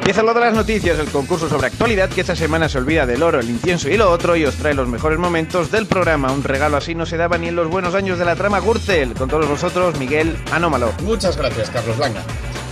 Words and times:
Empieza 0.00 0.22
lo 0.22 0.32
de 0.32 0.40
las 0.40 0.54
noticias, 0.54 0.98
el 0.98 1.10
concurso 1.10 1.48
sobre 1.48 1.66
actualidad 1.66 2.08
que 2.08 2.22
esta 2.22 2.34
semana 2.34 2.70
se 2.70 2.78
olvida 2.78 3.04
del 3.04 3.22
oro, 3.22 3.38
el 3.38 3.50
incienso 3.50 3.90
y 3.90 3.98
lo 3.98 4.10
otro 4.10 4.34
y 4.34 4.46
os 4.46 4.56
trae 4.56 4.72
los 4.72 4.88
mejores 4.88 5.18
momentos 5.18 5.70
del 5.70 5.86
programa. 5.86 6.32
Un 6.32 6.42
regalo 6.42 6.78
así 6.78 6.94
no 6.94 7.04
se 7.04 7.18
daba 7.18 7.36
ni 7.36 7.48
en 7.48 7.54
los 7.54 7.68
buenos 7.68 7.94
años 7.94 8.18
de 8.18 8.24
la 8.24 8.34
trama 8.34 8.60
Gürtel. 8.60 9.12
Con 9.12 9.28
todos 9.28 9.46
vosotros, 9.46 9.98
Miguel 9.98 10.36
Anómalo. 10.52 10.92
Muchas 11.02 11.36
gracias, 11.36 11.68
Carlos 11.68 11.98
Langa. 11.98 12.24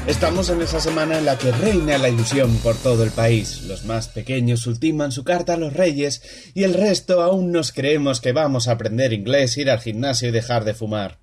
Estamos 0.07 0.49
en 0.49 0.63
esa 0.63 0.81
semana 0.81 1.19
en 1.19 1.27
la 1.27 1.37
que 1.37 1.53
reina 1.53 1.99
la 1.99 2.09
ilusión 2.09 2.57
por 2.57 2.75
todo 2.77 3.05
el 3.05 3.11
país. 3.11 3.63
Los 3.65 3.85
más 3.85 4.09
pequeños 4.09 4.67
ultiman 4.67 5.13
su 5.13 5.23
carta 5.23 5.53
a 5.53 5.59
los 5.59 5.75
reyes 5.75 6.23
y 6.55 6.65
el 6.65 6.73
resto 6.73 7.21
aún 7.21 7.53
nos 7.53 7.73
creemos 7.73 8.23
que 8.23 8.33
vamos 8.33 8.67
a 8.67 8.73
aprender 8.73 9.13
inglés, 9.13 9.59
ir 9.59 9.71
al 9.71 9.81
gimnasio 9.81 10.31
y 10.31 10.33
dejar 10.33 10.65
de 10.65 10.73
fumar. 10.73 11.19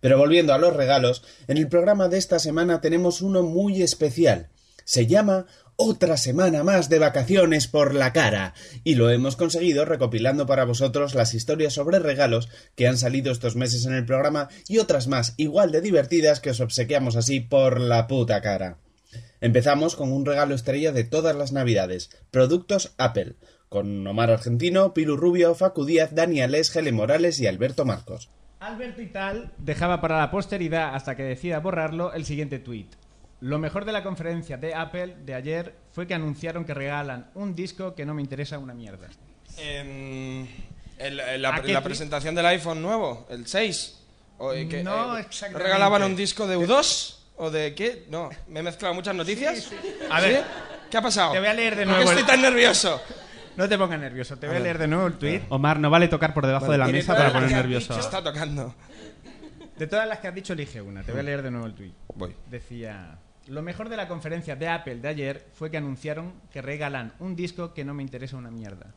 Pero 0.00 0.18
volviendo 0.18 0.52
a 0.52 0.58
los 0.58 0.76
regalos, 0.76 1.24
en 1.48 1.56
el 1.56 1.68
programa 1.68 2.08
de 2.08 2.18
esta 2.18 2.38
semana 2.38 2.82
tenemos 2.82 3.22
uno 3.22 3.42
muy 3.42 3.82
especial. 3.82 4.48
Se 4.90 5.06
llama 5.06 5.46
Otra 5.76 6.16
semana 6.16 6.64
más 6.64 6.88
de 6.88 6.98
vacaciones 6.98 7.68
por 7.68 7.94
la 7.94 8.12
cara 8.12 8.54
y 8.82 8.96
lo 8.96 9.08
hemos 9.08 9.36
conseguido 9.36 9.84
recopilando 9.84 10.46
para 10.46 10.64
vosotros 10.64 11.14
las 11.14 11.32
historias 11.32 11.74
sobre 11.74 12.00
regalos 12.00 12.48
que 12.74 12.88
han 12.88 12.98
salido 12.98 13.30
estos 13.30 13.54
meses 13.54 13.86
en 13.86 13.94
el 13.94 14.04
programa 14.04 14.48
y 14.66 14.78
otras 14.78 15.06
más 15.06 15.34
igual 15.36 15.70
de 15.70 15.80
divertidas 15.80 16.40
que 16.40 16.50
os 16.50 16.58
obsequiamos 16.58 17.14
así 17.14 17.38
por 17.38 17.80
la 17.80 18.08
puta 18.08 18.40
cara. 18.40 18.78
Empezamos 19.40 19.94
con 19.94 20.10
un 20.10 20.26
regalo 20.26 20.56
estrella 20.56 20.90
de 20.90 21.04
todas 21.04 21.36
las 21.36 21.52
navidades, 21.52 22.10
productos 22.32 22.92
Apple, 22.98 23.36
con 23.68 24.04
Omar 24.04 24.32
Argentino, 24.32 24.92
Pilu 24.92 25.16
Rubio, 25.16 25.54
Facu 25.54 25.84
Díaz, 25.84 26.16
Dani 26.16 26.40
Alés, 26.40 26.76
Morales 26.92 27.38
y 27.38 27.46
Alberto 27.46 27.84
Marcos. 27.84 28.28
Alberto 28.58 29.02
y 29.02 29.06
tal 29.06 29.52
dejaba 29.56 30.00
para 30.00 30.18
la 30.18 30.32
posteridad 30.32 30.96
hasta 30.96 31.14
que 31.14 31.22
decida 31.22 31.60
borrarlo 31.60 32.12
el 32.12 32.24
siguiente 32.24 32.58
tuit. 32.58 32.96
Lo 33.40 33.58
mejor 33.58 33.84
de 33.84 33.92
la 33.92 34.02
conferencia 34.02 34.56
de 34.58 34.74
Apple 34.74 35.16
de 35.24 35.34
ayer 35.34 35.74
fue 35.92 36.06
que 36.06 36.14
anunciaron 36.14 36.64
que 36.64 36.74
regalan 36.74 37.30
un 37.34 37.54
disco 37.54 37.94
que 37.94 38.04
no 38.04 38.12
me 38.14 38.20
interesa 38.22 38.58
una 38.58 38.74
mierda. 38.74 39.08
Em, 39.56 40.46
el- 40.98 41.20
el- 41.20 41.42
la, 41.42 41.54
¿A 41.56 41.62
qué 41.62 41.72
la 41.72 41.80
ti- 41.80 41.84
presentación 41.84 42.34
del 42.34 42.46
iPhone 42.46 42.82
nuevo, 42.82 43.26
el 43.30 43.46
6. 43.46 43.96
O, 44.38 44.52
eh, 44.52 44.68
que, 44.68 44.82
No, 44.82 45.16
eh, 45.16 45.22
exactamente. 45.22 45.64
¿Regalaban 45.64 46.02
un 46.02 46.16
disco 46.16 46.46
de 46.46 46.56
U2? 46.56 47.16
¿O 47.36 47.50
de 47.50 47.74
qué? 47.74 48.06
No, 48.10 48.28
me 48.48 48.60
he 48.60 48.62
mezclado 48.62 48.94
muchas 48.94 49.14
noticias. 49.14 49.70
A 50.10 50.20
ver, 50.20 50.36
¿Sí? 50.38 50.42
¿Qué 50.90 50.96
ha 50.98 51.02
pasado? 51.02 51.32
te 51.32 51.38
voy 51.38 51.48
a 51.48 51.54
leer 51.54 51.76
de 51.76 51.84
¿Por 51.84 51.94
nuevo 51.94 52.10
el- 52.10 52.18
estoy 52.18 52.30
tan 52.30 52.42
nervioso? 52.42 53.00
no 53.56 53.68
te 53.68 53.78
pongas 53.78 53.98
nervioso, 54.00 54.36
te 54.36 54.46
voy 54.48 54.56
a 54.56 54.60
leer 54.60 54.76
de 54.78 54.86
nuevo 54.88 55.06
el 55.06 55.14
tuit. 55.14 55.42
Omar, 55.48 55.78
no 55.80 55.88
vale 55.88 56.08
tocar 56.08 56.34
por 56.34 56.46
debajo 56.46 56.70
de 56.70 56.76
la 56.78 56.86
mesa 56.88 57.14
para 57.16 57.32
poner 57.32 57.50
nervioso. 57.52 57.94
dicho, 57.94 58.04
está 58.06 58.22
tocando. 58.22 58.74
De 59.78 59.86
todas 59.86 60.06
las 60.06 60.18
que 60.18 60.28
has 60.28 60.34
dicho, 60.34 60.52
elige 60.52 60.82
una. 60.82 61.02
Te 61.02 61.12
voy 61.12 61.20
a 61.20 61.24
leer 61.24 61.42
de 61.42 61.50
nuevo 61.50 61.66
el 61.66 61.74
tuit. 61.74 61.94
Voy. 62.14 62.34
Decía, 62.50 63.16
lo 63.48 63.62
mejor 63.62 63.88
de 63.88 63.96
la 63.96 64.08
conferencia 64.08 64.56
de 64.56 64.68
Apple 64.68 64.96
de 64.96 65.08
ayer 65.08 65.46
fue 65.54 65.70
que 65.70 65.76
anunciaron 65.76 66.32
que 66.52 66.62
regalan 66.62 67.12
un 67.18 67.34
disco 67.36 67.74
que 67.74 67.84
no 67.84 67.94
me 67.94 68.02
interesa 68.02 68.36
una 68.36 68.50
mierda. 68.50 68.92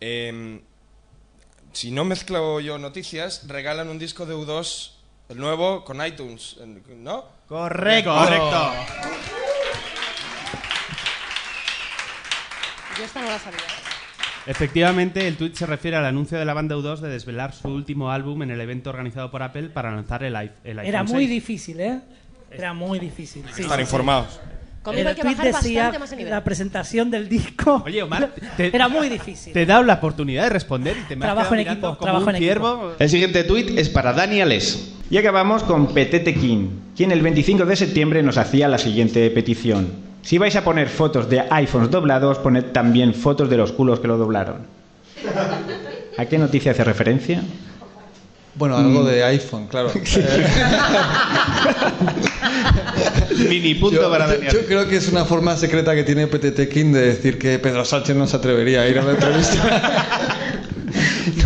Em, 0.00 0.60
si 1.72 1.90
no 1.90 2.04
mezclo 2.04 2.60
yo 2.60 2.78
noticias, 2.78 3.46
regalan 3.48 3.88
un 3.88 3.98
disco 3.98 4.26
de 4.26 4.34
U2, 4.34 4.92
el 5.28 5.38
nuevo, 5.38 5.84
con 5.84 6.04
iTunes, 6.04 6.58
¿no? 6.96 7.24
Correcto. 7.46 8.12
Correcto. 8.14 8.72
Yo 12.98 13.04
esta 13.04 13.20
no 13.22 13.28
la 13.28 13.38
sabía. 13.38 13.60
Efectivamente, 14.46 15.28
el 15.28 15.36
tweet 15.36 15.54
se 15.54 15.66
refiere 15.66 15.96
al 15.96 16.06
anuncio 16.06 16.38
de 16.38 16.44
la 16.44 16.54
banda 16.54 16.74
U2 16.76 16.98
de 16.98 17.08
desvelar 17.08 17.52
su 17.52 17.68
último 17.68 18.10
álbum 18.10 18.42
en 18.42 18.50
el 18.50 18.60
evento 18.60 18.90
organizado 18.90 19.30
por 19.30 19.42
Apple 19.42 19.68
para 19.68 19.90
lanzar 19.90 20.24
el, 20.24 20.34
el 20.34 20.78
iPhone 20.78 20.86
Era 20.86 21.04
muy 21.04 21.26
6. 21.26 21.30
difícil, 21.30 21.80
¿eh? 21.80 22.00
Era 22.50 22.74
muy 22.74 22.98
difícil. 22.98 23.44
sí, 23.54 23.62
Estar 23.62 23.76
sí, 23.78 23.82
informados. 23.82 24.40
Conmigo 24.82 25.08
hay 25.08 25.10
El 25.10 25.16
que 25.16 25.22
tweet 25.22 25.34
bajar 25.36 25.52
decía 25.54 25.80
bastante 25.82 25.98
más 25.98 26.12
el 26.12 26.18
nivel. 26.18 26.30
la 26.32 26.42
presentación 26.44 27.10
del 27.10 27.28
disco. 27.28 27.82
Oye, 27.84 28.02
Omar, 28.02 28.30
te, 28.56 28.74
Era 28.74 28.88
muy 28.88 29.10
difícil. 29.10 29.52
te 29.52 29.62
he 29.62 29.66
dado 29.66 29.82
la 29.82 29.94
oportunidad 29.94 30.44
de 30.44 30.48
responder 30.48 30.96
y 30.96 31.02
te 31.06 31.16
me 31.16 31.26
Trabajo 31.26 31.52
en 31.54 31.60
equipo, 31.60 31.80
como 31.88 31.96
trabajo 31.98 32.24
un 32.24 32.30
en 32.36 32.42
equipo. 32.42 32.92
El 32.98 33.10
siguiente 33.10 33.44
tuit 33.44 33.76
es 33.78 33.90
para 33.90 34.14
Dani 34.14 34.40
Alés. 34.40 34.92
Y 35.10 35.18
acabamos 35.18 35.64
con 35.64 35.92
Petete 35.92 36.32
King, 36.34 36.68
quien 36.96 37.12
el 37.12 37.20
25 37.20 37.66
de 37.66 37.76
septiembre 37.76 38.22
nos 38.22 38.38
hacía 38.38 38.68
la 38.68 38.78
siguiente 38.78 39.28
petición. 39.30 39.92
Si 40.22 40.38
vais 40.38 40.56
a 40.56 40.64
poner 40.64 40.88
fotos 40.88 41.28
de 41.28 41.40
iPhones 41.50 41.90
doblados, 41.90 42.38
poned 42.38 42.64
también 42.72 43.12
fotos 43.12 43.50
de 43.50 43.56
los 43.58 43.72
culos 43.72 44.00
que 44.00 44.08
lo 44.08 44.16
doblaron. 44.16 44.66
¿A 46.16 46.24
qué 46.26 46.38
noticia 46.38 46.72
hace 46.72 46.84
referencia? 46.84 47.42
Bueno, 48.54 48.76
algo 48.76 49.04
de 49.04 49.24
iPhone, 49.24 49.66
claro. 49.66 49.90
Mini 53.48 53.74
punto 53.74 54.00
yo, 54.02 54.10
para 54.10 54.26
yo- 54.26 54.32
Dani 54.40 54.52
yo 54.52 54.66
creo 54.66 54.88
que 54.88 54.96
es 54.96 55.08
una 55.08 55.24
forma 55.24 55.56
secreta 55.56 55.94
que 55.94 56.04
tiene 56.04 56.26
PTT 56.26 56.68
King 56.68 56.92
de 56.92 57.00
decir 57.14 57.38
que 57.38 57.58
Pedro 57.58 57.84
Sánchez 57.84 58.16
no 58.16 58.26
se 58.26 58.36
atrevería 58.36 58.82
a 58.82 58.88
ir 58.88 58.98
a 58.98 59.02
una 59.02 59.12
entrevista. 59.12 60.36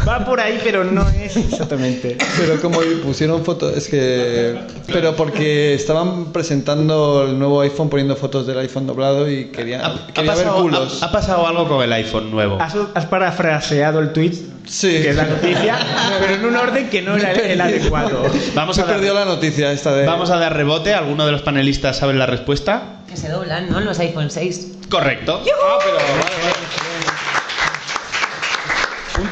Va 0.06 0.22
por 0.24 0.38
ahí, 0.38 0.60
pero 0.62 0.84
no 0.84 1.08
es 1.08 1.34
exactamente. 1.36 2.18
Pero 2.38 2.60
como 2.60 2.80
pusieron 3.02 3.42
fotos, 3.44 3.74
es 3.76 3.88
que... 3.88 4.54
Pero 4.86 5.16
porque 5.16 5.74
estaban 5.74 6.26
presentando 6.32 7.24
el 7.26 7.38
nuevo 7.38 7.62
iPhone 7.62 7.88
poniendo 7.88 8.14
fotos 8.14 8.46
del 8.46 8.58
iPhone 8.58 8.86
doblado 8.86 9.30
y 9.30 9.46
querían, 9.46 9.80
Ha, 9.80 9.86
ha 9.86 10.06
quería 10.12 10.34
ver 10.34 10.44
pasado, 10.44 10.62
culos. 10.62 11.02
ha- 11.02 11.06
ha 11.06 11.12
pasado 11.12 11.46
algo 11.46 11.66
con 11.66 11.82
el 11.82 11.92
iPhone 11.92 12.30
nuevo. 12.30 12.58
Has, 12.60 12.74
has 12.94 13.06
parafraseado 13.06 14.00
el 14.00 14.12
tweet, 14.12 14.32
Sí. 14.66 14.88
que 14.90 15.10
es 15.10 15.16
la 15.16 15.24
noticia, 15.24 15.78
pero 16.20 16.34
en 16.34 16.44
un 16.44 16.56
orden 16.56 16.88
que 16.90 17.00
no 17.02 17.16
era 17.16 17.32
el 17.32 17.60
adecuado. 17.60 18.22
Vamos 18.54 18.76
Se 18.76 18.82
a, 18.82 18.84
dar, 18.86 18.94
perdió 18.96 19.14
la 19.14 19.24
noticia 19.24 19.72
esta 19.72 19.94
de... 19.94 20.04
vamos 20.06 20.30
a 20.30 20.36
dar 20.36 20.54
rebote. 20.54 20.92
¿Alguno 20.94 21.24
de 21.26 21.32
los 21.32 21.42
panelistas 21.42 21.98
sabe 21.98 22.14
la 22.14 22.26
respuesta? 22.26 23.00
Que 23.08 23.16
se 23.16 23.28
doblan, 23.30 23.70
¿no? 23.70 23.80
Los 23.80 23.98
iPhone 24.00 24.30
6. 24.30 24.68
Correcto. 24.90 25.42
Ah, 25.42 25.78
pero... 25.84 25.98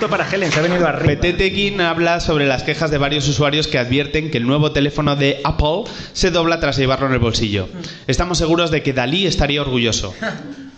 Punto 0.03 0.19
para 0.19 0.29
Helen, 0.29 0.51
se 0.51 0.59
ha 0.59 0.63
venido 0.63 0.85
arriba. 0.85 1.15
PTT 1.15 1.55
King 1.55 1.79
habla 1.79 2.19
sobre 2.19 2.45
las 2.45 2.65
quejas 2.65 2.91
de 2.91 2.99
varios 2.99 3.29
usuarios 3.29 3.69
que 3.69 3.79
advierten 3.79 4.33
que 4.33 4.39
el 4.39 4.49
nuevo 4.49 4.73
teléfono 4.73 5.15
de 5.15 5.41
Apple 5.45 5.85
se 6.13 6.33
dobla 6.33 6.59
tras 6.59 6.77
llevarlo 6.77 7.07
en 7.07 7.13
el 7.13 7.21
bolsillo. 7.21 7.69
Estamos 8.09 8.39
seguros 8.39 8.73
de 8.73 8.83
que 8.83 8.93
Dalí 8.93 9.29
estaría 9.29 9.61
orgulloso. 9.61 10.13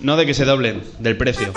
No 0.01 0.19
de 0.19 0.27
que 0.27 0.35
se 0.35 0.45
doblen, 0.45 0.83
del 0.99 1.17
precio. 1.17 1.55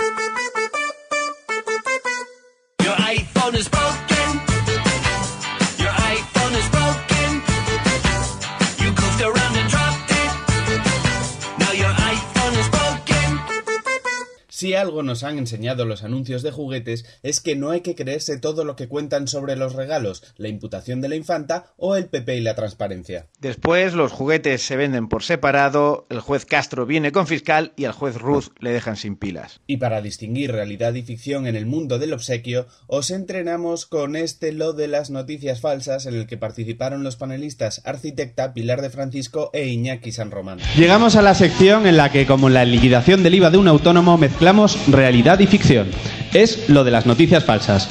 Algo 14.78 15.02
nos 15.02 15.22
han 15.22 15.38
enseñado 15.38 15.84
los 15.84 16.02
anuncios 16.02 16.42
de 16.42 16.50
juguetes 16.50 17.04
es 17.22 17.40
que 17.40 17.56
no 17.56 17.70
hay 17.70 17.80
que 17.82 17.94
creerse 17.94 18.38
todo 18.38 18.64
lo 18.64 18.76
que 18.76 18.88
cuentan 18.88 19.28
sobre 19.28 19.56
los 19.56 19.74
regalos, 19.74 20.22
la 20.36 20.48
imputación 20.48 21.00
de 21.00 21.08
la 21.08 21.16
infanta 21.16 21.74
o 21.76 21.96
el 21.96 22.06
PP 22.06 22.36
y 22.36 22.40
la 22.40 22.54
transparencia. 22.54 23.26
Después 23.40 23.94
los 23.94 24.12
juguetes 24.12 24.62
se 24.62 24.76
venden 24.76 25.08
por 25.08 25.22
separado, 25.22 26.06
el 26.10 26.20
juez 26.20 26.44
Castro 26.44 26.86
viene 26.86 27.12
con 27.12 27.26
fiscal 27.26 27.72
y 27.76 27.84
al 27.84 27.92
juez 27.92 28.16
Ruth 28.16 28.48
le 28.60 28.72
dejan 28.72 28.96
sin 28.96 29.16
pilas. 29.16 29.60
Y 29.66 29.78
para 29.78 30.00
distinguir 30.00 30.52
realidad 30.52 30.94
y 30.94 31.02
ficción 31.02 31.46
en 31.46 31.56
el 31.56 31.66
mundo 31.66 31.98
del 31.98 32.12
obsequio, 32.12 32.66
os 32.86 33.10
entrenamos 33.10 33.86
con 33.86 34.16
este 34.16 34.52
lo 34.52 34.72
de 34.72 34.88
las 34.88 35.10
noticias 35.10 35.60
falsas 35.60 36.06
en 36.06 36.14
el 36.14 36.26
que 36.26 36.36
participaron 36.36 37.02
los 37.02 37.16
panelistas 37.16 37.82
Arquitecta, 37.84 38.54
Pilar 38.54 38.82
de 38.82 38.90
Francisco 38.90 39.50
e 39.52 39.66
Iñaki 39.66 40.12
San 40.12 40.30
Román. 40.30 40.58
Llegamos 40.76 41.16
a 41.16 41.22
la 41.22 41.34
sección 41.34 41.86
en 41.86 41.96
la 41.96 42.10
que, 42.10 42.26
como 42.26 42.48
en 42.48 42.54
la 42.54 42.64
liquidación 42.64 43.22
del 43.22 43.34
IVA 43.34 43.50
de 43.50 43.58
un 43.58 43.68
autónomo, 43.68 44.18
mezclamos 44.18 44.67
realidad 44.88 45.38
y 45.40 45.46
ficción. 45.46 45.86
Es 46.34 46.68
lo 46.68 46.84
de 46.84 46.90
las 46.90 47.06
noticias 47.06 47.44
falsas. 47.44 47.88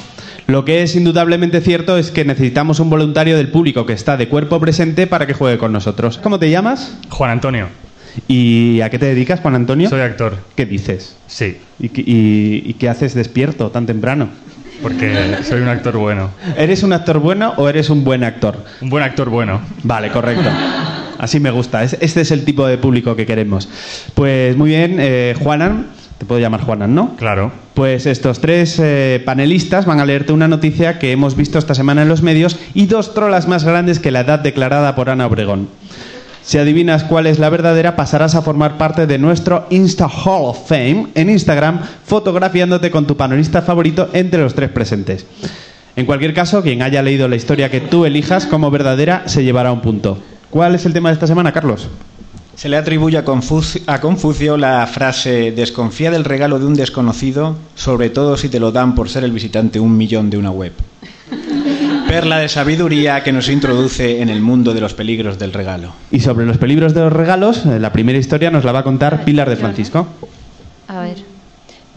Lo 0.48 0.64
que 0.64 0.82
es 0.84 0.96
indudablemente 0.96 1.60
cierto 1.62 1.98
es 1.98 2.12
que 2.12 2.24
necesitamos 2.24 2.80
un 2.80 2.90
voluntario 2.90 3.36
del 3.38 3.50
público 3.50 3.86
que 3.86 3.94
está 3.94 4.16
de 4.18 4.28
cuerpo 4.30 4.60
presente 4.60 5.06
para 5.08 5.28
que 5.28 5.34
juegue 5.34 5.58
con 5.58 5.74
nosotros. 5.74 6.18
¿Cómo 6.20 6.40
te 6.40 6.50
llamas? 6.50 6.94
Juan 7.10 7.32
Antonio. 7.32 7.68
¿Y 8.28 8.82
a 8.82 8.90
qué 8.90 8.98
te 8.98 9.06
dedicas, 9.08 9.42
Juan 9.42 9.56
Antonio? 9.56 9.90
Soy 9.90 10.02
actor. 10.02 10.38
¿Qué 10.56 10.66
dices? 10.66 11.18
Sí. 11.28 11.58
¿Y, 11.80 11.90
qué- 11.90 12.02
y- 12.02 12.64
y 12.66 12.74
qué 12.76 12.90
haces 12.90 13.14
despierto 13.14 13.70
tan 13.70 13.86
temprano? 13.86 14.30
porque 14.80 15.38
soy 15.44 15.60
un 15.62 15.70
actor 15.70 15.98
bueno. 15.98 16.30
¿Eres 16.56 16.84
un 16.84 16.94
actor 16.94 17.18
bueno 17.18 17.56
o 17.58 17.68
eres 17.68 17.90
un 17.90 18.04
buen 18.04 18.24
actor? 18.24 18.64
Un 18.80 18.92
buen 18.92 19.04
actor 19.04 19.28
bueno. 19.28 19.60
Vale, 19.82 20.12
correcto. 20.12 20.48
Así 21.18 21.40
me 21.40 21.50
gusta. 21.50 21.84
Es- 21.84 21.98
Este 22.00 22.22
es 22.22 22.30
el 22.30 22.46
tipo 22.46 22.66
de 22.68 22.78
público 22.78 23.16
que 23.16 23.26
queremos. 23.26 23.68
Pues 24.14 24.56
muy 24.56 24.70
bien, 24.70 24.98
eh, 25.00 25.34
Juanan, 25.42 25.88
te 26.18 26.26
puedo 26.26 26.42
llamar 26.42 26.62
Juanan, 26.62 26.96
¿no? 26.96 27.16
Claro. 27.16 27.52
Pues 27.74 28.06
estos 28.06 28.40
tres 28.40 28.80
eh, 28.80 29.22
panelistas 29.24 29.86
van 29.86 30.00
a 30.00 30.06
leerte 30.06 30.34
una 30.34 30.48
noticia 30.48 30.98
que 30.98 31.12
hemos 31.12 31.36
visto 31.36 31.60
esta 31.60 31.76
semana 31.76 32.02
en 32.02 32.10
los 32.10 32.24
medios 32.24 32.58
y 32.74 32.88
dos 32.88 33.14
trolas 33.14 33.48
más 33.48 33.64
grandes 33.64 34.00
que 34.00 34.12
la 34.12 34.22
edad 34.22 34.40
declarada 34.40 34.96
por 34.96 35.10
Ana 35.10 35.28
Obregón. 35.28 35.68
Si 36.42 36.58
adivinas 36.58 37.04
cuál 37.04 37.28
es 37.28 37.40
la 37.40 37.50
verdadera, 37.50 37.98
pasarás 37.98 38.34
a 38.34 38.42
formar 38.42 38.78
parte 38.78 39.06
de 39.06 39.18
nuestro 39.18 39.68
Insta 39.70 40.08
Hall 40.08 40.46
of 40.46 40.70
Fame 40.70 41.08
en 41.14 41.30
Instagram, 41.30 41.82
fotografiándote 42.06 42.90
con 42.90 43.06
tu 43.06 43.18
panelista 43.18 43.62
favorito 43.62 44.10
entre 44.14 44.42
los 44.42 44.56
tres 44.56 44.70
presentes. 44.70 45.26
En 45.98 46.06
cualquier 46.06 46.34
caso, 46.34 46.64
quien 46.64 46.84
haya 46.84 47.02
leído 47.02 47.28
la 47.28 47.36
historia 47.36 47.70
que 47.70 47.82
tú 47.82 48.06
elijas 48.06 48.46
como 48.46 48.72
verdadera 48.72 49.24
se 49.26 49.44
llevará 49.44 49.72
un 49.74 49.82
punto. 49.82 50.20
¿Cuál 50.50 50.74
es 50.74 50.86
el 50.86 50.94
tema 50.94 51.10
de 51.10 51.16
esta 51.16 51.28
semana, 51.28 51.52
Carlos? 51.52 51.90
Se 52.58 52.70
le 52.70 52.78
atribuye 52.78 53.20
a 53.20 53.24
Confucio, 53.24 53.84
a 53.86 54.02
Confucio 54.02 54.58
la 54.58 54.88
frase 54.88 55.52
desconfía 55.52 56.10
del 56.10 56.26
regalo 56.26 56.58
de 56.58 56.66
un 56.66 56.74
desconocido, 56.74 57.56
sobre 57.76 58.10
todo 58.10 58.36
si 58.36 58.50
te 58.50 58.60
lo 58.60 58.72
dan 58.72 58.96
por 58.96 59.10
ser 59.10 59.24
el 59.24 59.32
visitante 59.32 59.80
un 59.80 59.96
millón 59.96 60.32
de 60.32 60.40
una 60.40 60.50
web. 60.50 60.74
Perla 62.08 62.40
de 62.40 62.50
sabiduría 62.50 63.22
que 63.24 63.32
nos 63.32 63.48
introduce 63.50 64.24
en 64.24 64.30
el 64.30 64.42
mundo 64.42 64.74
de 64.74 64.82
los 64.82 64.96
peligros 64.96 65.38
del 65.38 65.54
regalo. 65.54 65.94
Y 66.10 66.22
sobre 66.22 66.48
los 66.48 66.58
peligros 66.58 66.96
de 66.96 67.02
los 67.02 67.14
regalos, 67.14 67.64
eh, 67.68 67.80
la 67.80 67.94
primera 67.94 68.18
historia 68.18 68.50
nos 68.50 68.64
la 68.64 68.72
va 68.72 68.80
a 68.80 68.84
contar 68.84 69.24
Pilar 69.24 69.48
de 69.48 69.56
Francisco. 69.56 70.08
A 70.88 71.02
ver. 71.02 71.18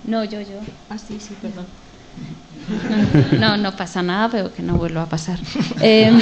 No, 0.05 0.25
yo, 0.25 0.43
yo. 0.43 0.61
Ah, 0.91 0.99
sí, 0.99 1.17
sí, 1.19 1.35
perdón. 1.41 1.65
No, 3.41 3.57
no 3.57 3.75
pasa 3.75 4.03
nada, 4.03 4.29
pero 4.31 4.53
que 4.53 4.63
no 4.63 4.75
vuelva 4.75 5.05
a 5.05 5.07
pasar. 5.07 5.39
Eh, 5.81 6.13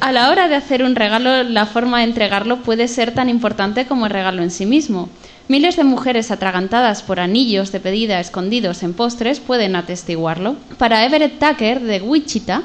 a 0.00 0.12
la 0.12 0.30
hora 0.30 0.48
de 0.48 0.56
hacer 0.56 0.82
un 0.82 0.96
regalo, 0.96 1.42
la 1.42 1.66
forma 1.66 1.98
de 1.98 2.04
entregarlo 2.04 2.62
puede 2.62 2.88
ser 2.88 3.12
tan 3.12 3.28
importante 3.28 3.86
como 3.86 4.06
el 4.06 4.12
regalo 4.12 4.42
en 4.42 4.50
sí 4.50 4.66
mismo. 4.66 5.08
Miles 5.48 5.76
de 5.76 5.84
mujeres 5.84 6.30
atragantadas 6.30 7.02
por 7.02 7.20
anillos 7.20 7.72
de 7.72 7.80
pedida 7.80 8.20
escondidos 8.20 8.82
en 8.82 8.94
postres 8.94 9.40
pueden 9.40 9.76
atestiguarlo. 9.76 10.56
Para 10.78 11.04
Everett 11.04 11.38
Tucker, 11.38 11.80
de 11.80 12.00
Wichita, 12.00 12.62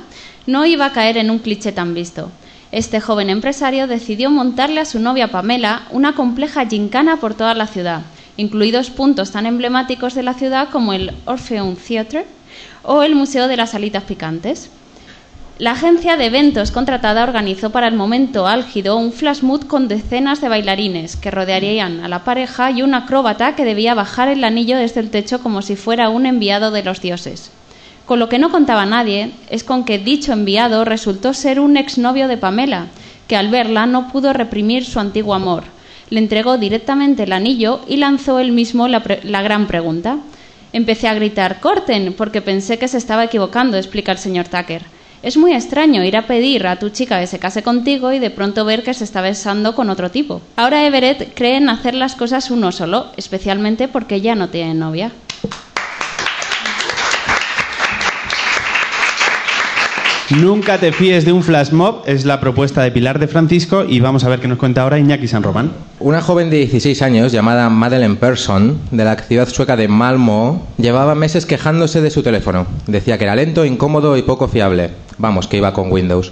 no 0.47 0.65
iba 0.65 0.85
a 0.85 0.91
caer 0.93 1.17
en 1.17 1.29
un 1.29 1.39
cliché 1.39 1.71
tan 1.71 1.93
visto. 1.93 2.31
Este 2.71 3.01
joven 3.01 3.29
empresario 3.29 3.87
decidió 3.87 4.29
montarle 4.29 4.81
a 4.81 4.85
su 4.85 4.99
novia 4.99 5.29
Pamela 5.29 5.83
una 5.91 6.13
compleja 6.13 6.65
gincana 6.65 7.17
por 7.17 7.33
toda 7.33 7.53
la 7.53 7.67
ciudad, 7.67 8.01
incluidos 8.37 8.89
puntos 8.89 9.31
tan 9.31 9.45
emblemáticos 9.45 10.13
de 10.13 10.23
la 10.23 10.33
ciudad 10.33 10.69
como 10.69 10.93
el 10.93 11.11
Orpheum 11.25 11.75
Theatre 11.75 12.25
o 12.83 13.03
el 13.03 13.15
Museo 13.15 13.47
de 13.47 13.57
las 13.57 13.75
Alitas 13.75 14.03
Picantes. 14.03 14.69
La 15.57 15.71
agencia 15.71 16.17
de 16.17 16.25
eventos 16.25 16.71
contratada 16.71 17.23
organizó 17.23 17.69
para 17.69 17.87
el 17.87 17.95
momento 17.95 18.45
álgido 18.45 18.97
un 18.97 19.13
flash 19.13 19.41
mood 19.41 19.61
con 19.61 19.87
decenas 19.87 20.41
de 20.41 20.49
bailarines 20.49 21.15
que 21.15 21.31
rodearían 21.31 22.03
a 22.03 22.09
la 22.09 22.25
pareja 22.25 22.71
y 22.71 22.81
un 22.81 22.93
acróbata 22.93 23.55
que 23.55 23.63
debía 23.63 23.93
bajar 23.93 24.27
el 24.27 24.43
anillo 24.43 24.77
desde 24.77 24.99
el 24.99 25.09
techo 25.09 25.41
como 25.41 25.61
si 25.61 25.77
fuera 25.77 26.09
un 26.09 26.25
enviado 26.25 26.71
de 26.71 26.83
los 26.83 26.99
dioses. 26.99 27.51
Con 28.05 28.19
lo 28.19 28.27
que 28.27 28.37
no 28.37 28.51
contaba 28.51 28.85
nadie 28.85 29.31
es 29.49 29.63
con 29.63 29.85
que 29.85 29.97
dicho 29.97 30.33
enviado 30.33 30.83
resultó 30.83 31.33
ser 31.33 31.61
un 31.61 31.77
exnovio 31.77 32.27
de 32.27 32.35
Pamela, 32.35 32.87
que 33.29 33.37
al 33.37 33.47
verla 33.47 33.85
no 33.85 34.11
pudo 34.11 34.33
reprimir 34.33 34.83
su 34.83 34.99
antiguo 34.99 35.35
amor. 35.35 35.63
Le 36.09 36.19
entregó 36.19 36.57
directamente 36.57 37.23
el 37.23 37.31
anillo 37.31 37.79
y 37.87 37.95
lanzó 37.95 38.39
él 38.39 38.51
mismo 38.51 38.89
la, 38.89 39.01
la 39.23 39.41
gran 39.41 39.67
pregunta. 39.67 40.17
Empecé 40.73 41.07
a 41.07 41.13
gritar 41.13 41.61
¡Corten! 41.61 42.11
porque 42.11 42.41
pensé 42.41 42.77
que 42.77 42.89
se 42.89 42.97
estaba 42.97 43.23
equivocando, 43.23 43.77
explica 43.77 44.11
el 44.11 44.17
señor 44.17 44.49
Tucker. 44.49 44.94
Es 45.25 45.37
muy 45.37 45.53
extraño 45.53 46.03
ir 46.03 46.17
a 46.17 46.27
pedir 46.27 46.67
a 46.67 46.77
tu 46.77 46.89
chica 46.89 47.19
que 47.19 47.25
se 47.25 47.39
case 47.39 47.63
contigo 47.63 48.13
y 48.13 48.19
de 48.19 48.29
pronto 48.29 48.63
ver 48.63 48.83
que 48.83 48.93
se 48.93 49.03
está 49.03 49.21
besando 49.21 49.73
con 49.73 49.89
otro 49.89 50.11
tipo. 50.11 50.39
Ahora 50.55 50.85
Everett 50.85 51.33
cree 51.33 51.57
en 51.57 51.67
hacer 51.67 51.95
las 51.95 52.13
cosas 52.13 52.51
uno 52.51 52.71
solo, 52.71 53.07
especialmente 53.17 53.87
porque 53.87 54.21
ya 54.21 54.35
no 54.35 54.49
tiene 54.49 54.75
novia. 54.75 55.11
Nunca 60.29 60.79
te 60.79 60.91
fíes 60.91 61.23
de 61.23 61.31
un 61.31 61.43
flash 61.43 61.71
mob 61.71 62.03
es 62.05 62.25
la 62.25 62.39
propuesta 62.39 62.83
de 62.83 62.91
Pilar 62.91 63.19
de 63.19 63.27
Francisco 63.27 63.83
y 63.87 63.99
vamos 63.99 64.23
a 64.23 64.29
ver 64.29 64.39
qué 64.39 64.47
nos 64.47 64.57
cuenta 64.57 64.81
ahora 64.81 64.99
Iñaki 64.99 65.27
San 65.27 65.43
Román. 65.43 65.71
Una 65.99 66.21
joven 66.21 66.49
de 66.49 66.57
16 66.57 67.01
años 67.03 67.31
llamada 67.31 67.69
Madeleine 67.69 68.15
Persson, 68.15 68.79
de 68.91 69.05
la 69.05 69.15
ciudad 69.15 69.47
sueca 69.47 69.75
de 69.75 69.87
Malmö, 69.87 70.59
llevaba 70.77 71.15
meses 71.15 71.45
quejándose 71.45 72.01
de 72.01 72.11
su 72.11 72.21
teléfono. 72.21 72.65
Decía 72.85 73.17
que 73.17 73.23
era 73.23 73.35
lento, 73.35 73.65
incómodo 73.65 74.17
y 74.17 74.23
poco 74.23 74.47
fiable. 74.47 75.04
Vamos, 75.17 75.47
que 75.47 75.57
iba 75.57 75.73
con 75.73 75.91
Windows. 75.91 76.31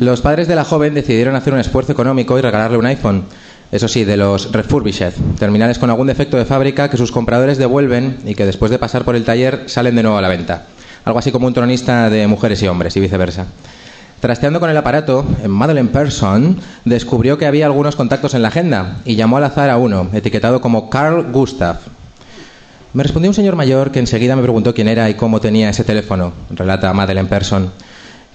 Los 0.00 0.20
padres 0.20 0.46
de 0.48 0.54
la 0.54 0.64
joven 0.64 0.94
decidieron 0.94 1.34
hacer 1.34 1.52
un 1.52 1.60
esfuerzo 1.60 1.92
económico 1.92 2.38
y 2.38 2.42
regalarle 2.42 2.78
un 2.78 2.86
iPhone. 2.86 3.24
Eso 3.70 3.88
sí, 3.88 4.04
de 4.04 4.16
los 4.16 4.52
refurbished, 4.52 5.12
terminales 5.38 5.78
con 5.78 5.90
algún 5.90 6.06
defecto 6.06 6.36
de 6.36 6.44
fábrica 6.44 6.88
que 6.88 6.96
sus 6.96 7.12
compradores 7.12 7.58
devuelven 7.58 8.18
y 8.24 8.34
que 8.34 8.46
después 8.46 8.70
de 8.70 8.78
pasar 8.78 9.04
por 9.04 9.14
el 9.14 9.24
taller 9.24 9.64
salen 9.66 9.96
de 9.96 10.02
nuevo 10.02 10.16
a 10.16 10.22
la 10.22 10.28
venta. 10.28 10.64
Algo 11.04 11.18
así 11.18 11.32
como 11.32 11.46
un 11.46 11.54
tronista 11.54 12.08
de 12.08 12.26
mujeres 12.26 12.62
y 12.62 12.68
hombres 12.68 12.96
y 12.96 13.00
viceversa. 13.00 13.46
Trasteando 14.20 14.58
con 14.58 14.70
el 14.70 14.76
aparato, 14.76 15.24
Madeleine 15.46 15.90
Persson 15.90 16.58
descubrió 16.84 17.38
que 17.38 17.46
había 17.46 17.66
algunos 17.66 17.94
contactos 17.94 18.34
en 18.34 18.42
la 18.42 18.48
agenda 18.48 18.96
y 19.04 19.16
llamó 19.16 19.36
al 19.36 19.44
azar 19.44 19.70
a 19.70 19.76
uno, 19.76 20.08
etiquetado 20.12 20.60
como 20.60 20.90
Carl 20.90 21.30
Gustav. 21.30 21.78
Me 22.94 23.02
respondió 23.02 23.30
un 23.30 23.34
señor 23.34 23.54
mayor 23.54 23.92
que 23.92 24.00
enseguida 24.00 24.34
me 24.34 24.42
preguntó 24.42 24.74
quién 24.74 24.88
era 24.88 25.08
y 25.10 25.14
cómo 25.14 25.40
tenía 25.40 25.70
ese 25.70 25.84
teléfono, 25.84 26.32
relata 26.50 26.92
Madeleine 26.92 27.28
Persson. 27.28 27.70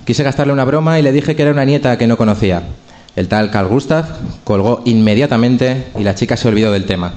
Quise 0.06 0.24
gastarle 0.24 0.52
una 0.52 0.66
broma 0.66 1.00
y 1.00 1.02
le 1.02 1.14
dije 1.14 1.36
que 1.36 1.44
era 1.44 1.52
una 1.52 1.64
nieta 1.64 1.98
que 1.98 2.08
no 2.08 2.18
conocía. 2.18 2.64
El 3.16 3.30
tal 3.30 3.52
Carl 3.52 3.70
Gustav 3.70 4.06
colgó 4.44 4.82
inmediatamente 4.86 5.88
y 5.98 6.04
la 6.04 6.16
chica 6.16 6.36
se 6.36 6.48
olvidó 6.50 6.72
del 6.74 6.86
tema. 6.86 7.14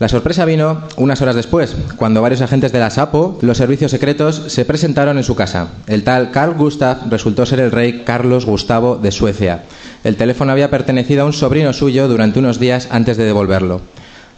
La 0.00 0.08
sorpresa 0.08 0.44
vino 0.44 0.82
unas 0.96 1.20
horas 1.20 1.34
después, 1.34 1.76
cuando 1.96 2.22
varios 2.22 2.40
agentes 2.40 2.72
de 2.72 2.78
la 2.78 2.90
SAPO, 2.90 3.38
los 3.42 3.58
servicios 3.58 3.90
secretos, 3.90 4.44
se 4.48 4.64
presentaron 4.64 5.18
en 5.18 5.24
su 5.24 5.34
casa. 5.34 5.68
El 5.86 6.04
tal 6.04 6.30
Carl 6.30 6.54
Gustav 6.54 7.10
resultó 7.10 7.44
ser 7.44 7.60
el 7.60 7.70
rey 7.70 8.02
Carlos 8.04 8.46
Gustavo 8.46 8.96
de 8.96 9.12
Suecia. 9.12 9.64
El 10.02 10.16
teléfono 10.16 10.52
había 10.52 10.70
pertenecido 10.70 11.22
a 11.22 11.26
un 11.26 11.34
sobrino 11.34 11.72
suyo 11.74 12.08
durante 12.08 12.38
unos 12.38 12.58
días 12.58 12.88
antes 12.90 13.18
de 13.18 13.24
devolverlo. 13.24 13.82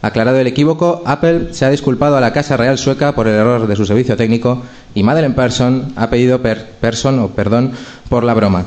Aclarado 0.03 0.39
el 0.39 0.49
equívoco, 0.49 1.03
Apple 1.07 1.49
se 1.55 1.65
ha 1.65 1.71
disculpado 1.71 2.17
a 2.17 2.21
la 2.21 2.33
Casa 2.33 2.57
Real 2.57 2.77
Sueca 2.77 3.15
por 3.15 3.29
el 3.29 3.35
error 3.35 3.69
de 3.69 3.77
su 3.77 3.87
servicio 3.87 4.17
técnico 4.17 4.63
y 4.97 5.05
Madeleine 5.05 5.37
Persson 5.37 5.93
ha 5.95 6.11
pedido 6.11 6.43
per- 6.43 6.71
person, 6.81 7.21
o 7.21 7.29
perdón 7.29 7.73
por 8.09 8.25
la 8.25 8.35
broma. 8.35 8.65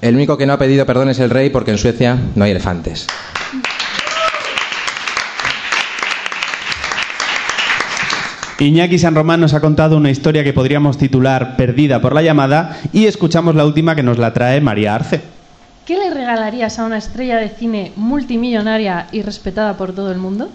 El 0.00 0.14
único 0.14 0.38
que 0.38 0.46
no 0.46 0.54
ha 0.54 0.58
pedido 0.58 0.86
perdón 0.86 1.10
es 1.10 1.18
el 1.18 1.28
rey 1.28 1.50
porque 1.50 1.72
en 1.72 1.78
Suecia 1.78 2.16
no 2.34 2.44
hay 2.44 2.52
elefantes. 2.52 3.06
Iñaki 8.60 8.98
San 8.98 9.14
Román 9.14 9.40
nos 9.40 9.54
ha 9.54 9.60
contado 9.60 9.96
una 9.96 10.10
historia 10.10 10.42
que 10.42 10.52
podríamos 10.52 10.98
titular 10.98 11.56
Perdida 11.56 12.00
por 12.00 12.12
la 12.14 12.22
llamada 12.22 12.76
y 12.92 13.06
escuchamos 13.06 13.54
la 13.54 13.64
última 13.64 13.94
que 13.94 14.02
nos 14.02 14.18
la 14.18 14.32
trae 14.32 14.60
María 14.60 14.96
Arce. 14.96 15.20
¿Qué 15.86 15.96
le 15.96 16.10
regalarías 16.12 16.78
a 16.78 16.84
una 16.84 16.98
estrella 16.98 17.36
de 17.36 17.48
cine 17.50 17.92
multimillonaria 17.96 19.06
y 19.12 19.22
respetada 19.22 19.76
por 19.76 19.92
todo 19.92 20.10
el 20.10 20.18
mundo? 20.18 20.50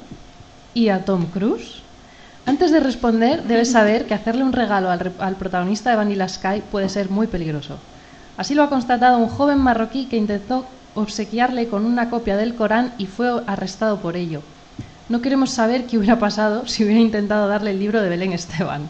¿Y 0.73 0.89
a 0.89 1.05
Tom 1.05 1.27
Cruise? 1.27 1.81
Antes 2.45 2.71
de 2.71 2.79
responder, 2.79 3.43
debes 3.43 3.71
saber 3.71 4.05
que 4.05 4.15
hacerle 4.15 4.43
un 4.43 4.53
regalo 4.53 4.89
al, 4.89 5.13
al 5.19 5.35
protagonista 5.35 5.91
de 5.91 5.95
Vanilla 5.95 6.27
Sky 6.27 6.63
puede 6.71 6.89
ser 6.89 7.09
muy 7.09 7.27
peligroso. 7.27 7.77
Así 8.37 8.55
lo 8.55 8.63
ha 8.63 8.69
constatado 8.69 9.19
un 9.19 9.29
joven 9.29 9.59
marroquí 9.59 10.07
que 10.07 10.17
intentó 10.17 10.65
obsequiarle 10.95 11.67
con 11.67 11.85
una 11.85 12.09
copia 12.09 12.37
del 12.37 12.55
Corán 12.55 12.93
y 12.97 13.05
fue 13.05 13.29
arrestado 13.45 13.99
por 13.99 14.17
ello. 14.17 14.41
No 15.09 15.21
queremos 15.21 15.51
saber 15.51 15.85
qué 15.85 15.97
hubiera 15.97 16.17
pasado 16.17 16.67
si 16.67 16.83
hubiera 16.83 16.99
intentado 16.99 17.47
darle 17.47 17.71
el 17.71 17.79
libro 17.79 18.01
de 18.01 18.09
Belén 18.09 18.33
Esteban. 18.33 18.87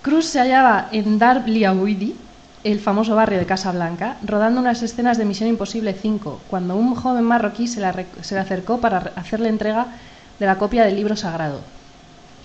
Cruz 0.00 0.26
se 0.26 0.38
hallaba 0.38 0.88
en 0.92 1.18
Dar 1.18 1.48
Liawidi, 1.48 2.14
el 2.62 2.78
famoso 2.78 3.16
barrio 3.16 3.40
de 3.40 3.46
Casablanca, 3.46 4.16
rodando 4.24 4.60
unas 4.60 4.82
escenas 4.82 5.18
de 5.18 5.24
Misión 5.24 5.48
Imposible 5.48 5.92
5, 5.92 6.42
cuando 6.48 6.76
un 6.76 6.94
joven 6.94 7.24
marroquí 7.24 7.66
se 7.66 7.80
se 8.20 8.34
le 8.34 8.40
acercó 8.40 8.78
para 8.78 9.12
hacerle 9.16 9.48
entrega 9.48 9.88
de 10.42 10.48
la 10.48 10.58
copia 10.58 10.84
del 10.84 10.96
libro 10.96 11.14
sagrado. 11.14 11.60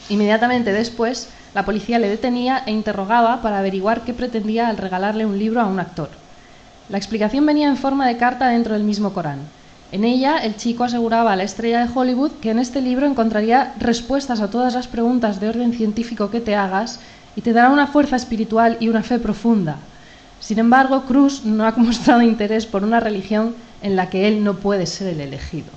Inmediatamente 0.09 0.71
después, 0.71 1.29
la 1.55 1.65
policía 1.65 1.97
le 1.97 2.07
detenía 2.07 2.61
e 2.67 2.71
interrogaba 2.71 3.41
para 3.41 3.57
averiguar 3.57 4.01
qué 4.01 4.13
pretendía 4.13 4.67
al 4.67 4.77
regalarle 4.77 5.25
un 5.25 5.39
libro 5.39 5.61
a 5.61 5.65
un 5.65 5.79
actor. 5.79 6.09
La 6.89 6.99
explicación 6.99 7.43
venía 7.47 7.67
en 7.67 7.75
forma 7.75 8.07
de 8.07 8.17
carta 8.17 8.49
dentro 8.49 8.75
del 8.75 8.83
mismo 8.83 9.13
Corán. 9.13 9.39
En 9.91 10.03
ella, 10.03 10.37
el 10.37 10.57
chico 10.57 10.83
aseguraba 10.83 11.33
a 11.33 11.35
la 11.35 11.41
estrella 11.41 11.83
de 11.83 11.91
Hollywood 11.91 12.33
que 12.39 12.51
en 12.51 12.59
este 12.59 12.81
libro 12.81 13.07
encontraría 13.07 13.73
respuestas 13.79 14.41
a 14.41 14.51
todas 14.51 14.75
las 14.75 14.87
preguntas 14.87 15.39
de 15.39 15.49
orden 15.49 15.73
científico 15.73 16.29
que 16.29 16.39
te 16.39 16.53
hagas 16.53 16.99
y 17.35 17.41
te 17.41 17.51
dará 17.51 17.71
una 17.71 17.87
fuerza 17.87 18.15
espiritual 18.15 18.77
y 18.79 18.89
una 18.89 19.01
fe 19.01 19.17
profunda. 19.17 19.77
Sin 20.39 20.59
embargo, 20.59 21.05
Cruz 21.05 21.45
no 21.45 21.65
ha 21.65 21.71
mostrado 21.77 22.21
interés 22.21 22.67
por 22.67 22.83
una 22.83 22.99
religión 22.99 23.55
en 23.81 23.95
la 23.95 24.11
que 24.11 24.27
él 24.27 24.43
no 24.43 24.57
puede 24.57 24.85
ser 24.85 25.07
el 25.07 25.21
elegido. 25.21 25.71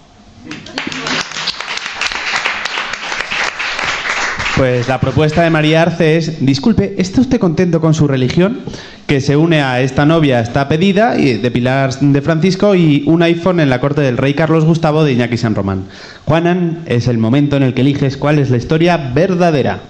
Pues 4.61 4.89
la 4.89 5.01
propuesta 5.01 5.43
de 5.43 5.49
María 5.49 5.81
Arce 5.81 6.19
es, 6.19 6.45
disculpe, 6.45 6.95
¿está 6.99 7.23
usted 7.23 7.39
contento 7.39 7.81
con 7.81 7.95
su 7.95 8.07
religión? 8.07 8.59
Que 9.07 9.23
se 9.23 9.35
une 9.35 9.63
a 9.63 9.81
esta 9.81 10.05
novia, 10.05 10.39
está 10.41 10.69
pedida, 10.69 11.19
y- 11.19 11.39
de 11.39 11.51
Pilar 11.51 11.99
de 11.99 12.21
Francisco, 12.21 12.75
y 12.75 13.03
un 13.07 13.23
iPhone 13.23 13.61
en 13.61 13.71
la 13.71 13.81
corte 13.81 14.03
del 14.03 14.19
rey 14.19 14.35
Carlos 14.35 14.67
Gustavo 14.67 15.03
de 15.03 15.13
Iñaki 15.15 15.39
San 15.39 15.55
Román. 15.55 15.85
Juanan, 16.27 16.81
es 16.85 17.09
el 17.09 17.17
momento 17.17 17.57
en 17.57 17.63
el 17.63 17.73
que 17.73 17.81
eliges 17.81 18.19
cuál 18.19 18.39
es 18.39 18.51
la 18.51 18.59
historia 18.59 18.99
verdadera. 18.99 19.81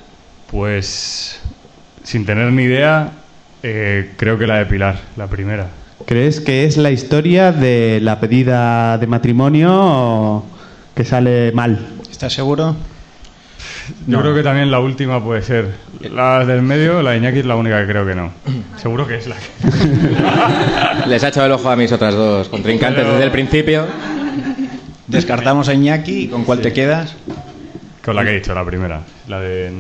Pues, 0.53 1.41
sin 2.05 2.25
tener 2.25 2.53
ni 2.53 2.63
idea, 2.63 3.11
eh, 3.65 4.13
creo 4.19 4.39
que 4.39 4.47
la 4.47 4.59
de 4.59 4.67
Pilar, 4.67 5.01
la 5.17 5.27
primera. 5.27 5.67
¿Crees 6.07 6.41
que 6.41 6.65
es 6.65 6.77
la 6.77 6.93
historia 6.93 7.51
de 7.51 7.99
la 8.01 8.21
pedida 8.21 8.99
de 8.99 9.09
matrimonio 9.09 9.73
o 9.75 10.45
que 10.95 11.05
sale 11.05 11.51
mal? 11.51 11.89
¿Estás 12.09 12.35
seguro? 12.35 12.77
Yo 14.07 14.17
No. 14.17 14.21
creo 14.23 14.35
que 14.35 14.43
también 14.43 14.71
la 14.71 14.81
última 14.81 15.23
puede 15.23 15.43
ser. 15.43 15.71
La 16.13 16.45
del 16.45 16.63
medio, 16.63 17.03
la 17.03 17.11
de 17.13 17.19
Iñaki 17.19 17.41
es 17.41 17.47
la 17.47 17.57
única 17.57 17.81
que 17.81 17.87
creo 17.87 18.07
que 18.07 18.15
no. 18.15 18.31
Seguro 18.77 19.07
que 19.07 19.17
es 19.17 19.27
la 19.27 19.37
que... 19.37 21.07
Les 21.09 21.23
ha 21.25 21.29
echado 21.29 21.47
el 21.47 21.53
ojo 21.53 21.69
a 21.71 21.77
mis 21.77 21.91
otras 21.93 22.15
dos 22.15 22.49
contrincantes 22.49 23.01
Pero- 23.03 23.13
desde 23.15 23.25
el 23.27 23.31
principio. 23.33 23.87
Descartamos 25.07 25.69
a 25.69 25.75
Iñaki. 25.75 26.29
¿Con 26.29 26.45
cuál 26.45 26.61
te 26.61 26.73
quedas? 26.73 27.15
Con 28.05 28.17
la 28.17 28.23
que 28.25 28.31
he 28.31 28.35
dicho, 28.37 28.55
la 28.55 28.65
primera. 28.65 29.01
La 29.29 29.41
de 29.41 29.71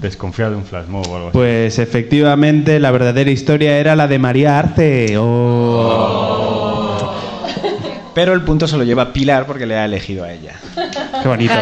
desconfiar 0.00 0.50
de 0.50 0.56
un 0.56 0.64
flash 0.64 0.86
mob 0.86 1.06
o 1.08 1.16
algo 1.16 1.28
así. 1.28 1.36
Pues 1.36 1.78
efectivamente 1.78 2.78
la 2.80 2.90
verdadera 2.90 3.30
historia 3.30 3.76
era 3.78 3.94
la 3.96 4.08
de 4.08 4.18
María 4.18 4.58
Arce. 4.58 5.16
Oh. 5.18 7.14
Pero 8.14 8.32
el 8.32 8.42
punto 8.42 8.66
se 8.66 8.76
lo 8.76 8.84
lleva 8.84 9.12
Pilar 9.12 9.44
porque 9.46 9.66
le 9.66 9.76
ha 9.76 9.84
elegido 9.84 10.24
a 10.24 10.32
ella. 10.32 10.54
Qué 11.22 11.28
bonito. 11.28 11.54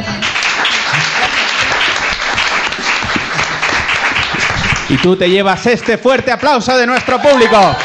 Y 4.91 4.97
tú 4.97 5.17
te 5.17 5.29
llevas 5.29 5.67
este 5.67 5.99
fuerte 5.99 6.33
aplauso 6.33 6.75
de 6.77 6.87
nuestro 6.87 7.21
público. 7.21 7.77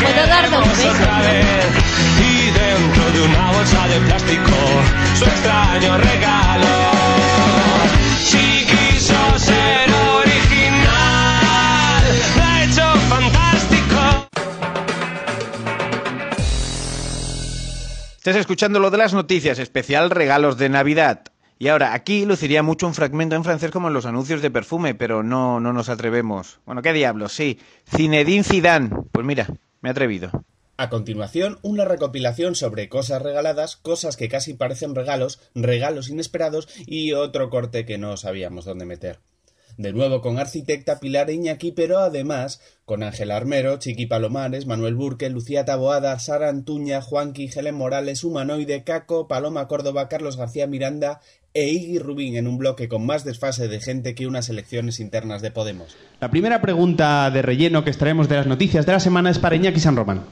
¿Puedo 0.00 0.26
dar 0.28 0.48
dos 0.48 0.68
besos? 0.68 0.94
Y 2.20 2.50
dentro 2.50 3.10
de 3.10 3.22
una 3.22 3.50
bolsa 3.50 3.88
de 3.88 4.00
plástico, 4.02 4.56
su 5.18 5.24
extraño 5.24 5.98
regalo. 5.98 6.66
Si 8.20 8.66
quiso 8.66 9.38
ser 9.38 9.90
original, 10.14 10.84
lo 12.36 12.42
ha 12.44 12.62
hecho 12.62 12.84
fantástico. 13.08 14.28
Estás 18.18 18.36
escuchando 18.36 18.78
lo 18.78 18.90
de 18.90 18.98
las 18.98 19.12
noticias, 19.12 19.58
especial 19.58 20.10
regalos 20.10 20.56
de 20.56 20.68
Navidad. 20.68 21.31
Y 21.62 21.68
ahora, 21.68 21.94
aquí 21.94 22.24
luciría 22.24 22.64
mucho 22.64 22.88
un 22.88 22.94
fragmento 22.94 23.36
en 23.36 23.44
francés 23.44 23.70
como 23.70 23.86
en 23.86 23.94
los 23.94 24.04
anuncios 24.04 24.42
de 24.42 24.50
perfume, 24.50 24.96
pero 24.96 25.22
no, 25.22 25.60
no 25.60 25.72
nos 25.72 25.88
atrevemos. 25.88 26.58
Bueno, 26.66 26.82
¿qué 26.82 26.92
diablos? 26.92 27.34
Sí, 27.34 27.60
Zinedine 27.88 28.42
Zidane. 28.42 28.90
Pues 29.12 29.24
mira, 29.24 29.46
me 29.80 29.88
he 29.88 29.92
atrevido. 29.92 30.44
A 30.76 30.90
continuación, 30.90 31.60
una 31.62 31.84
recopilación 31.84 32.56
sobre 32.56 32.88
cosas 32.88 33.22
regaladas, 33.22 33.76
cosas 33.76 34.16
que 34.16 34.28
casi 34.28 34.54
parecen 34.54 34.96
regalos, 34.96 35.38
regalos 35.54 36.08
inesperados 36.08 36.66
y 36.84 37.12
otro 37.12 37.48
corte 37.48 37.86
que 37.86 37.96
no 37.96 38.16
sabíamos 38.16 38.64
dónde 38.64 38.84
meter. 38.84 39.20
De 39.78 39.92
nuevo 39.92 40.20
con 40.20 40.38
arquitecta 40.38 41.00
Pilar 41.00 41.30
Iñaki, 41.30 41.72
pero 41.72 41.98
además 41.98 42.60
con 42.84 43.02
Ángela 43.02 43.36
Armero, 43.36 43.78
Chiqui 43.78 44.06
Palomares, 44.06 44.66
Manuel 44.66 44.94
Burque, 44.94 45.30
Lucía 45.30 45.64
Taboada, 45.64 46.18
Sara 46.18 46.48
Antuña, 46.48 47.00
Juanqui, 47.00 47.48
Helen 47.54 47.74
Morales, 47.74 48.22
Humanoide, 48.22 48.84
Caco, 48.84 49.28
Paloma 49.28 49.68
Córdoba, 49.68 50.08
Carlos 50.08 50.36
García 50.36 50.66
Miranda 50.66 51.20
e 51.54 51.68
Iggy 51.68 51.98
Rubín 51.98 52.36
en 52.36 52.46
un 52.46 52.58
bloque 52.58 52.88
con 52.88 53.04
más 53.06 53.24
desfase 53.24 53.68
de 53.68 53.80
gente 53.80 54.14
que 54.14 54.26
unas 54.26 54.48
elecciones 54.48 55.00
internas 55.00 55.42
de 55.42 55.50
Podemos. 55.50 55.96
La 56.20 56.30
primera 56.30 56.60
pregunta 56.60 57.30
de 57.30 57.42
relleno 57.42 57.84
que 57.84 57.90
extraemos 57.90 58.28
de 58.28 58.36
las 58.36 58.46
noticias 58.46 58.86
de 58.86 58.92
la 58.92 59.00
semana 59.00 59.30
es 59.30 59.38
para 59.38 59.56
Iñaki 59.56 59.80
San 59.80 59.96
Román. 59.96 60.22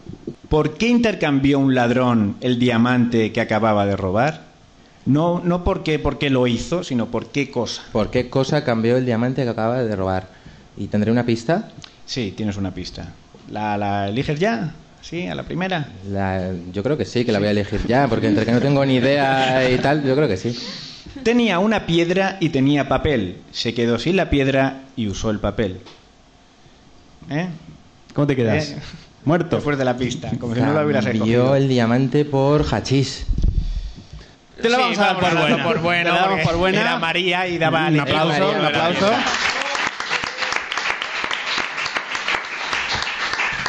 ¿Por 0.48 0.74
qué 0.74 0.88
intercambió 0.88 1.58
un 1.58 1.74
ladrón 1.74 2.36
el 2.40 2.58
diamante 2.58 3.32
que 3.32 3.40
acababa 3.40 3.86
de 3.86 3.96
robar? 3.96 4.49
No, 5.06 5.40
no 5.44 5.64
porque, 5.64 5.98
porque 5.98 6.30
lo 6.30 6.46
hizo, 6.46 6.84
sino 6.84 7.06
por 7.06 7.26
qué 7.30 7.50
cosa. 7.50 7.82
¿Por 7.92 8.10
qué 8.10 8.28
cosa 8.28 8.64
cambió 8.64 8.96
el 8.96 9.06
diamante 9.06 9.42
que 9.44 9.48
acaba 9.48 9.82
de 9.82 9.96
robar? 9.96 10.28
¿Y 10.76 10.86
tendré 10.88 11.10
una 11.10 11.24
pista? 11.24 11.68
Sí, 12.06 12.32
tienes 12.36 12.56
una 12.56 12.72
pista. 12.72 13.12
¿La, 13.50 13.76
la 13.78 14.08
eliges 14.08 14.38
ya? 14.38 14.74
¿Sí? 15.00 15.26
¿A 15.26 15.34
la 15.34 15.42
primera? 15.44 15.88
La- 16.10 16.52
yo 16.72 16.82
creo 16.82 16.98
que 16.98 17.04
sí, 17.06 17.24
que 17.24 17.32
la 17.32 17.38
voy 17.38 17.48
a 17.48 17.52
elegir 17.52 17.80
ya, 17.86 18.06
porque 18.08 18.28
entre 18.28 18.44
que 18.44 18.52
no 18.52 18.60
tengo 18.60 18.84
ni 18.84 18.96
idea 18.96 19.68
y 19.70 19.78
tal, 19.78 20.04
yo 20.04 20.14
creo 20.14 20.28
que 20.28 20.36
sí. 20.36 20.56
Tenía 21.24 21.58
una 21.58 21.86
piedra 21.86 22.36
y 22.38 22.50
tenía 22.50 22.86
papel. 22.88 23.38
Se 23.50 23.72
quedó 23.74 23.98
sin 23.98 24.16
la 24.16 24.28
piedra 24.30 24.82
y 24.96 25.08
usó 25.08 25.30
el 25.30 25.38
papel. 25.40 25.80
¿Eh? 27.30 27.48
¿Cómo 28.14 28.26
te 28.26 28.36
quedas? 28.36 28.70
¿Eh? 28.70 28.78
Muerto. 29.24 29.56
Después 29.56 29.76
de 29.78 29.84
la 29.84 29.96
pista, 29.96 30.30
como 30.38 30.54
si 30.54 30.60
no 30.60 30.72
lo 30.72 30.82
hubieras 30.84 31.04
Cambió 31.04 31.24
escogido. 31.24 31.56
el 31.56 31.68
diamante 31.68 32.24
por 32.24 32.64
hachís. 32.72 33.26
Te 34.60 34.68
la 34.68 34.78
vamos 34.78 34.98
a 34.98 35.06
dar 35.06 35.18
por 35.18 35.36
buena. 35.36 35.64
por 35.64 35.78
buena. 35.80 36.10
Te 36.10 36.10
la 36.10 36.20
damos 36.20 36.30
porque 36.30 36.46
por 36.46 36.56
buena. 36.56 36.80
Era 36.80 36.98
María 36.98 37.46
y 37.48 37.58
daba 37.58 37.88
Un 37.88 38.00
aplauso, 38.00 38.28
María, 38.28 38.58
un 38.58 38.64
aplauso. 38.66 39.12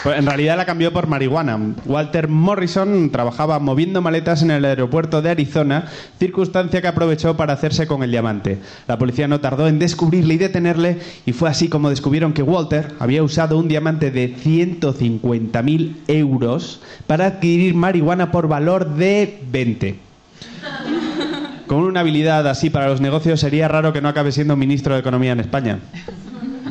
Pues 0.03 0.17
en 0.17 0.25
realidad 0.25 0.57
la 0.57 0.65
cambió 0.65 0.91
por 0.91 1.05
marihuana. 1.05 1.60
Walter 1.86 2.27
Morrison 2.27 3.12
trabajaba 3.12 3.60
moviendo 3.60 4.01
maletas 4.01 4.41
en 4.41 4.50
el 4.50 4.65
aeropuerto 4.65 5.21
de 5.21 5.29
Arizona, 5.29 5.86
circunstancia 6.17 6.81
que 6.81 6.88
aprovechó 6.88 7.38
para 7.38 7.53
hacerse 7.53 7.86
con 7.86 8.01
el 8.01 8.10
diamante. 8.10 8.57
La 8.88 8.98
policía 8.98 9.27
no 9.27 9.41
tardó 9.41 9.67
en 9.67 9.77
descubrirle 9.77 10.33
y 10.33 10.38
detenerle, 10.38 10.98
y 11.27 11.33
fue 11.33 11.50
así 11.50 11.69
como 11.69 11.91
descubrieron 11.91 12.33
que 12.33 12.41
Walter 12.41 12.95
había 12.98 13.21
usado 13.21 13.60
un 13.60 13.67
diamante 13.67 14.10
de 14.10 14.36
150.000 14.36 15.95
euros 16.07 16.81
para 17.05 17.27
adquirir 17.27 17.75
marihuana 17.75 18.31
por 18.31 18.48
valor 18.48 18.95
de 18.95 19.39
20. 19.51 20.11
Con 21.67 21.79
una 21.83 22.01
habilidad 22.01 22.48
así 22.48 22.69
para 22.69 22.88
los 22.88 23.00
negocios 23.01 23.39
sería 23.39 23.67
raro 23.67 23.93
que 23.93 24.01
no 24.01 24.10
acabe 24.10 24.31
siendo 24.31 24.55
ministro 24.55 24.93
de 24.93 25.00
Economía 25.00 25.31
en 25.31 25.39
España. 25.39 25.79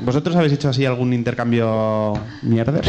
¿Vosotros 0.04 0.34
habéis 0.36 0.52
hecho 0.54 0.68
así 0.68 0.84
algún 0.86 1.12
intercambio 1.12 2.14
mierder? 2.42 2.84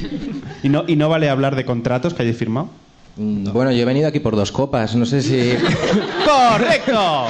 ¿Y 0.62 0.68
no, 0.68 0.84
¿Y 0.86 0.96
no 0.96 1.08
vale 1.08 1.28
hablar 1.30 1.54
de 1.56 1.64
contratos 1.64 2.14
que 2.14 2.22
hayáis 2.22 2.36
firmado? 2.38 2.68
Mm, 3.16 3.50
Bueno, 3.52 3.72
yo 3.72 3.82
he 3.82 3.84
venido 3.84 4.08
aquí 4.08 4.20
por 4.20 4.36
dos 4.36 4.52
copas, 4.52 4.94
no 4.94 5.06
sé 5.06 5.22
si... 5.22 5.52
¡Correcto! 6.26 7.26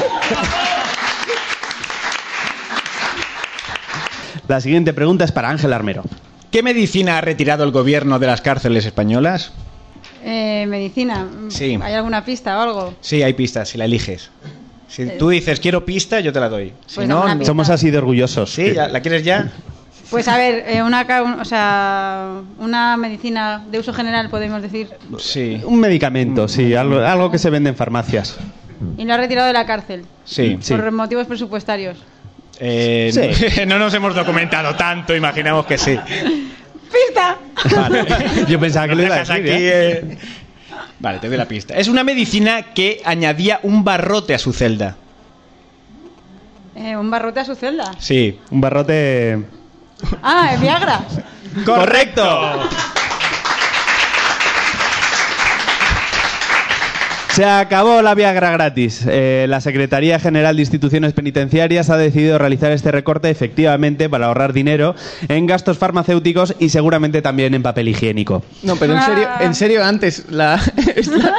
La 4.48 4.60
siguiente 4.60 4.92
pregunta 4.92 5.24
es 5.24 5.32
para 5.32 5.50
Ángel 5.50 5.72
Armero. 5.72 6.02
¿Qué 6.52 6.62
medicina 6.62 7.18
ha 7.18 7.20
retirado 7.20 7.64
el 7.64 7.72
gobierno 7.72 8.18
de 8.18 8.28
las 8.28 8.40
cárceles 8.40 8.86
españolas? 8.86 9.52
Eh, 10.28 10.66
medicina. 10.66 11.24
Sí. 11.50 11.78
¿Hay 11.80 11.94
alguna 11.94 12.24
pista 12.24 12.58
o 12.58 12.62
algo? 12.62 12.94
Sí, 13.00 13.22
hay 13.22 13.32
pistas, 13.34 13.68
si 13.68 13.78
la 13.78 13.84
eliges. 13.84 14.28
Si 14.88 15.06
tú 15.18 15.28
dices 15.28 15.60
quiero 15.60 15.84
pista, 15.84 16.18
yo 16.18 16.32
te 16.32 16.40
la 16.40 16.48
doy. 16.48 16.72
Si 16.86 16.96
Pues 16.96 17.08
no, 17.08 17.22
una 17.22 17.36
no-. 17.36 17.44
Somos 17.44 17.70
así 17.70 17.90
de 17.92 17.98
orgullosos. 17.98 18.52
Sí, 18.52 18.72
¿ya- 18.74 18.88
¿la 18.88 19.00
quieres 19.02 19.22
ya? 19.22 19.52
Pues 20.10 20.26
a 20.28 20.36
ver, 20.36 20.64
eh, 20.68 20.82
una, 20.82 21.06
o 21.40 21.44
sea, 21.44 22.40
una 22.58 22.96
medicina 22.96 23.64
de 23.70 23.78
uso 23.78 23.92
general, 23.92 24.28
podemos 24.28 24.62
decir. 24.62 24.88
Sí. 25.18 25.60
Un 25.64 25.78
medicamento, 25.80 26.48
sí, 26.48 26.74
algo, 26.74 26.98
algo 27.00 27.30
que 27.30 27.38
se 27.38 27.50
vende 27.50 27.70
en 27.70 27.76
farmacias. 27.76 28.36
Y 28.98 29.04
lo 29.04 29.14
ha 29.14 29.16
retirado 29.16 29.46
de 29.46 29.52
la 29.52 29.64
cárcel. 29.66 30.04
Sí. 30.24 30.58
Por 30.68 30.90
motivos 30.92 31.26
presupuestarios. 31.26 31.98
Eh, 32.58 33.10
Sí. 33.12 33.60
no, 33.66 33.66
no 33.74 33.78
nos 33.80 33.94
hemos 33.94 34.14
documentado 34.14 34.74
tanto, 34.76 35.14
imaginamos 35.14 35.66
que 35.66 35.78
sí. 35.78 35.96
¡Pista! 36.92 37.38
Vale. 37.76 38.06
Yo 38.48 38.60
pensaba 38.60 38.88
que 38.88 38.94
lo 38.94 39.02
iba 39.02 39.16
a 39.16 39.18
decir. 39.18 39.34
aquí, 39.34 39.48
¿eh? 39.48 39.92
eh. 39.92 40.18
Vale, 40.98 41.18
te 41.18 41.28
doy 41.28 41.36
la 41.36 41.46
pista. 41.46 41.74
Es 41.74 41.88
una 41.88 42.04
medicina 42.04 42.74
que 42.74 43.02
añadía 43.04 43.60
un 43.62 43.84
barrote 43.84 44.34
a 44.34 44.38
su 44.38 44.52
celda. 44.52 44.96
Eh, 46.74 46.96
un 46.96 47.10
barrote 47.10 47.40
a 47.40 47.44
su 47.44 47.54
celda. 47.54 47.92
Sí. 47.98 48.38
Un 48.50 48.60
barrote... 48.60 49.44
Ah, 50.22 50.50
el 50.54 50.60
Viagra. 50.60 51.04
¡Correcto! 51.64 52.22
Se 57.36 57.44
acabó 57.44 58.00
la 58.00 58.14
Viagra 58.14 58.50
gratis. 58.50 59.04
Eh, 59.06 59.44
la 59.46 59.60
Secretaría 59.60 60.18
General 60.18 60.56
de 60.56 60.62
Instituciones 60.62 61.12
Penitenciarias 61.12 61.90
ha 61.90 61.98
decidido 61.98 62.38
realizar 62.38 62.72
este 62.72 62.90
recorte 62.90 63.28
efectivamente 63.28 64.08
para 64.08 64.26
ahorrar 64.28 64.54
dinero 64.54 64.94
en 65.28 65.46
gastos 65.46 65.76
farmacéuticos 65.76 66.54
y 66.58 66.70
seguramente 66.70 67.20
también 67.20 67.52
en 67.52 67.62
papel 67.62 67.88
higiénico. 67.88 68.42
No, 68.62 68.76
pero 68.76 68.94
en 68.94 69.02
serio, 69.02 69.28
en 69.40 69.54
serio 69.54 69.84
antes 69.84 70.24
la, 70.30 70.58
es 70.96 71.08
la, 71.08 71.30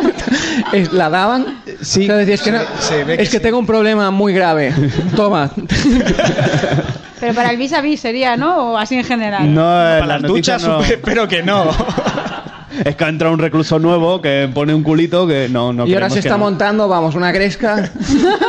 es- 0.72 0.94
la 0.94 1.10
daban. 1.10 1.62
Sí. 1.82 2.04
O 2.04 2.06
sea, 2.06 2.16
decía, 2.18 2.36
es 2.36 2.42
que, 2.44 2.52
no- 2.52 2.60
Se 2.80 3.04
ve 3.04 3.18
que 3.18 3.24
es 3.24 3.30
que 3.32 3.38
sí. 3.38 3.44
tengo 3.44 3.58
un 3.58 3.66
problema 3.66 4.12
muy 4.12 4.34
grave. 4.34 4.72
Toma. 5.16 5.50
Pero 7.20 7.34
para 7.34 7.50
el 7.50 7.58
vis 7.58 7.74
a 7.74 7.82
vis 7.82 8.00
sería, 8.02 8.38
¿no? 8.38 8.74
O 8.74 8.78
así 8.78 8.94
en 8.96 9.04
general. 9.04 9.52
No, 9.52 9.62
Para 9.62 10.06
las 10.06 10.22
duchas, 10.22 10.62
no- 10.64 10.82
espero 10.84 11.28
que 11.28 11.42
no. 11.42 11.72
Es 12.84 12.96
que 12.96 13.04
ha 13.06 13.10
entrado 13.10 13.34
un 13.34 13.40
recluso 13.40 13.80
nuevo 13.80 14.22
que 14.22 14.50
pone 14.54 14.74
un 14.74 14.84
culito 14.84 15.26
que 15.28 15.48
no, 15.50 15.72
no 15.74 15.86
y 15.88 15.94
ahora 15.94 16.08
queremos 16.08 16.14
se 16.14 16.20
está 16.20 16.32
no. 16.32 16.38
montando, 16.40 16.88
vamos, 16.88 17.16
una 17.16 17.32
gresca. 17.32 17.90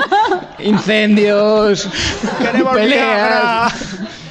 Incendios. 0.59 1.89
peleas. 2.75 3.73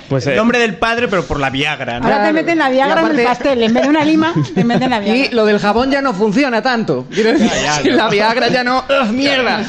Pues, 0.10 0.26
El 0.26 0.34
eh, 0.34 0.36
nombre 0.38 0.58
del 0.60 0.76
padre, 0.76 1.10
pero 1.10 1.26
por 1.26 1.38
la 1.38 1.50
Viagra, 1.50 2.00
¿no? 2.00 2.06
Ahora 2.06 2.24
te 2.28 2.32
meten 2.34 2.58
la 2.58 2.70
Viagra 2.70 2.96
Y 2.96 3.00
en 3.00 3.06
aparte- 3.12 3.22
el 3.22 3.28
pastel. 3.28 3.64
En 3.64 3.74
vez 3.74 3.84
de 3.84 3.90
una 3.90 4.06
lima, 4.06 4.34
te 4.56 4.64
meten 4.64 4.90
la 4.90 5.02
Y 5.06 5.12
Viagra. 5.12 5.36
lo 5.36 5.46
del 5.46 5.60
jabón 5.60 5.92
ya 5.92 6.02
no 6.02 6.14
funciona 6.14 6.62
tanto. 6.62 7.06
Quiero 7.14 7.34
decir, 7.34 7.50
ya, 7.62 7.74
si 7.82 7.90
ya. 7.90 7.96
la 7.96 8.10
Viagra 8.10 8.48
ya 8.48 8.64
no. 8.64 8.86
¡Ugh, 9.04 9.12
¡Mierda! 9.12 9.66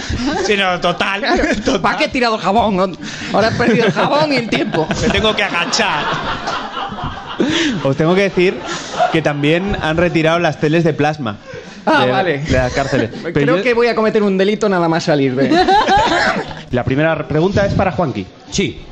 Sí, 0.47 0.57
no, 0.57 0.79
total. 0.81 1.23
¿Para 1.83 1.99
qué 1.99 2.05
he 2.05 2.09
tirado 2.09 2.37
el 2.37 2.41
jabón? 2.41 2.97
Ahora 3.33 3.49
he 3.49 3.53
perdido 3.53 3.87
el 3.87 3.93
jabón 3.93 4.33
y 4.33 4.37
el 4.37 4.49
tiempo. 4.49 4.87
Me 5.03 5.09
tengo 5.09 5.35
que 5.35 5.43
agachar. 5.43 6.05
Os 7.85 7.97
tengo 7.97 8.15
que 8.15 8.23
decir 8.23 8.55
que 9.13 9.23
también 9.23 9.77
han 9.81 9.97
retirado 9.97 10.39
las 10.39 10.59
teles 10.61 10.85
de 10.85 10.93
plasma. 10.95 11.37
Ah, 11.87 12.05
de, 12.05 12.11
vale. 12.13 12.39
de 12.41 12.53
las 12.53 12.73
cárceles. 12.73 13.11
Pero 13.23 13.33
Creo 13.33 13.57
yo- 13.59 13.63
que 13.63 13.73
voy 13.75 13.87
a 13.87 13.95
cometer 13.95 14.23
un 14.23 14.37
delito 14.37 14.69
nada 14.69 14.89
más 14.89 15.05
salir 15.05 15.35
de. 15.35 15.49
La 16.71 16.85
primera 16.85 17.27
pregunta 17.27 17.65
es 17.65 17.73
para 17.75 17.93
Juanqui. 17.93 18.27
Sí. 18.51 18.83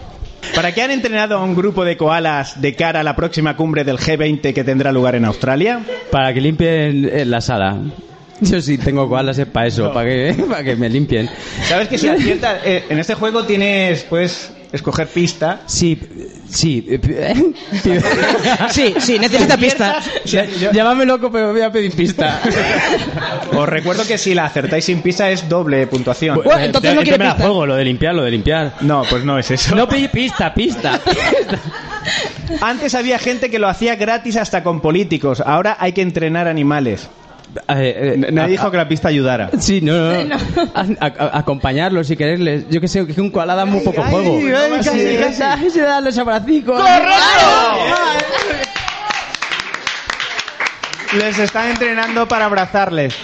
¿Para 0.55 0.73
qué 0.73 0.83
han 0.83 0.91
entrenado 0.93 1.37
a 1.39 1.45
un 1.45 1.55
grupo 1.55 1.85
de 1.85 1.97
koalas 1.97 2.61
de 2.61 2.75
cara 2.75 3.01
a 3.01 3.03
la 3.03 3.15
próxima 3.17 3.57
cumbre 3.57 3.85
del 3.85 3.99
G20 3.99 4.55
que 4.55 4.65
tendrá 4.65 4.93
lugar 4.93 5.15
en 5.17 5.25
Australia? 5.25 5.81
Para 6.11 6.33
que 6.33 6.41
limpien 6.41 7.11
eh, 7.13 7.25
la 7.27 7.41
sala. 7.41 7.77
Yo 8.41 8.61
sí 8.61 8.79
tengo 8.79 9.09
koalas 9.09 9.39
es 9.39 9.47
para 9.47 9.67
eso, 9.67 9.93
para 9.93 10.09
que, 10.09 10.35
para 10.49 10.63
que 10.63 10.77
me 10.77 10.89
limpien. 10.89 11.29
¿Sabes 11.69 11.89
que 11.89 11.99
si 11.99 12.09
aciertas, 12.09 12.61
eh, 12.65 12.85
en 12.89 12.99
este 12.99 13.15
juego 13.15 13.45
tienes, 13.45 14.05
pues, 14.05 14.53
escoger 14.73 15.09
pista? 15.09 15.61
Sí, 15.67 15.99
sí. 16.49 16.87
Sí, 18.71 18.95
sí, 18.99 19.19
necesita 19.19 19.57
pista. 19.57 20.01
Llámame 20.73 21.05
loco, 21.07 21.31
pero 21.31 21.53
voy 21.53 21.63
a 21.63 21.71
pedir 21.71 21.93
pista. 21.93 22.41
Os 23.53 23.69
recuerdo 23.69 24.07
que 24.07 24.19
si 24.19 24.35
la 24.35 24.47
acertáis 24.47 24.85
sin 24.85 25.03
pista 25.03 25.31
es 25.31 25.49
doble 25.49 25.87
puntuación. 25.87 26.41
Bueno, 26.43 26.61
entonces 26.61 26.95
no 26.95 27.03
quiere 27.03 27.19
me 27.19 27.25
la 27.25 27.35
juego, 27.35 27.67
lo 27.67 27.77
de 27.77 27.85
limpiar, 27.85 28.15
lo 28.15 28.23
de 28.23 28.31
limpiar. 28.31 28.75
No, 28.81 29.03
pues 29.09 29.25
no 29.25 29.39
es 29.39 29.51
eso. 29.51 29.75
No 29.75 29.89
pedí 29.89 30.09
pista, 30.09 30.53
pista. 30.53 31.01
Antes 32.61 32.95
había 32.95 33.19
gente 33.19 33.51
que 33.51 33.59
lo 33.59 33.69
hacía 33.69 33.97
gratis 33.97 34.37
hasta 34.37 34.63
con 34.63 34.81
políticos. 34.81 35.43
Ahora 35.45 35.77
hay 35.79 35.93
que 35.93 36.03
entrenar 36.03 36.49
animales. 36.49 37.09
Nadie 37.69 38.49
dijo 38.53 38.71
que 38.71 38.77
la 38.77 38.89
pista 38.89 39.09
ayudara. 39.09 39.51
Sí, 39.61 39.81
no, 39.81 39.93
no. 39.93 40.25
no. 40.25 40.37
A- 40.75 41.07
a- 41.07 41.39
acompañarlos 41.39 42.07
si 42.07 42.17
quererles. 42.17 42.69
Yo 42.71 42.81
que 42.81 42.89
sé, 42.89 43.07
que 43.07 43.21
un 43.21 43.31
koala 43.31 43.55
da 43.55 43.65
muy 43.65 43.81
poco 43.81 44.03
juego. 44.03 44.39
ay, 44.39 44.71
casi, 44.85 44.91
Sí, 45.01 45.17
casi. 45.19 45.43
ay, 45.43 45.71
se 45.71 45.81
dan 45.83 46.05
los 46.05 46.17
abracicos. 46.19 46.83
Les 51.19 51.39
están 51.39 51.71
entrenando 51.71 52.27
para 52.29 52.47
abrazarles. 52.47 53.15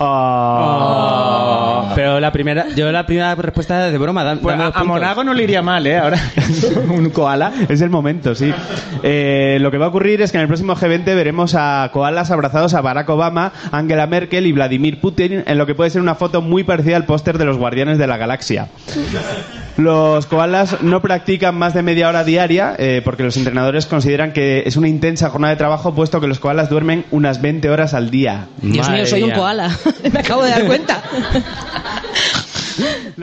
Oh, 0.00 1.90
pero 1.96 2.20
la 2.20 2.30
primera, 2.30 2.68
yo 2.76 2.92
la 2.92 3.04
primera 3.04 3.34
respuesta 3.34 3.76
era 3.76 3.90
de 3.90 3.98
broma. 3.98 4.22
Dan, 4.22 4.38
Pues 4.38 4.56
a, 4.56 4.68
a. 4.68 4.84
Monago 4.84 5.24
no 5.24 5.34
le 5.34 5.42
iría 5.42 5.60
mal, 5.60 5.86
¿eh? 5.86 5.98
Ahora, 5.98 6.18
un 6.88 7.10
koala. 7.10 7.52
Es 7.68 7.80
el 7.80 7.90
momento, 7.90 8.34
sí. 8.34 8.54
Eh, 9.02 9.58
lo 9.60 9.72
que 9.72 9.78
va 9.78 9.86
a 9.86 9.88
ocurrir 9.88 10.22
es 10.22 10.30
que 10.30 10.38
en 10.38 10.42
el 10.42 10.46
próximo 10.46 10.76
G20 10.76 11.04
veremos 11.04 11.56
a 11.56 11.90
koalas 11.92 12.30
abrazados 12.30 12.74
a 12.74 12.80
Barack 12.80 13.08
Obama, 13.08 13.52
Angela 13.72 14.06
Merkel 14.06 14.46
y 14.46 14.52
Vladimir 14.52 15.00
Putin 15.00 15.42
en 15.44 15.58
lo 15.58 15.66
que 15.66 15.74
puede 15.74 15.90
ser 15.90 16.00
una 16.00 16.14
foto 16.14 16.42
muy 16.42 16.62
parecida 16.62 16.96
al 16.96 17.04
póster 17.04 17.36
de 17.36 17.44
los 17.44 17.58
Guardianes 17.58 17.98
de 17.98 18.06
la 18.06 18.16
Galaxia. 18.16 18.68
Los 19.78 20.26
koalas 20.26 20.82
no 20.82 21.00
practican 21.00 21.56
más 21.56 21.72
de 21.72 21.84
media 21.84 22.08
hora 22.08 22.24
diaria 22.24 22.74
eh, 22.78 23.00
porque 23.04 23.22
los 23.22 23.36
entrenadores 23.36 23.86
consideran 23.86 24.32
que 24.32 24.64
es 24.66 24.76
una 24.76 24.88
intensa 24.88 25.30
jornada 25.30 25.54
de 25.54 25.56
trabajo 25.56 25.94
puesto 25.94 26.20
que 26.20 26.26
los 26.26 26.40
koalas 26.40 26.68
duermen 26.68 27.04
unas 27.12 27.40
20 27.40 27.70
horas 27.70 27.94
al 27.94 28.10
día. 28.10 28.48
Dios 28.60 28.90
mío, 28.90 29.06
soy 29.06 29.22
un 29.22 29.30
koala. 29.30 29.70
Me 30.12 30.18
acabo 30.18 30.42
de 30.42 30.50
dar 30.50 30.66
cuenta. 30.66 31.00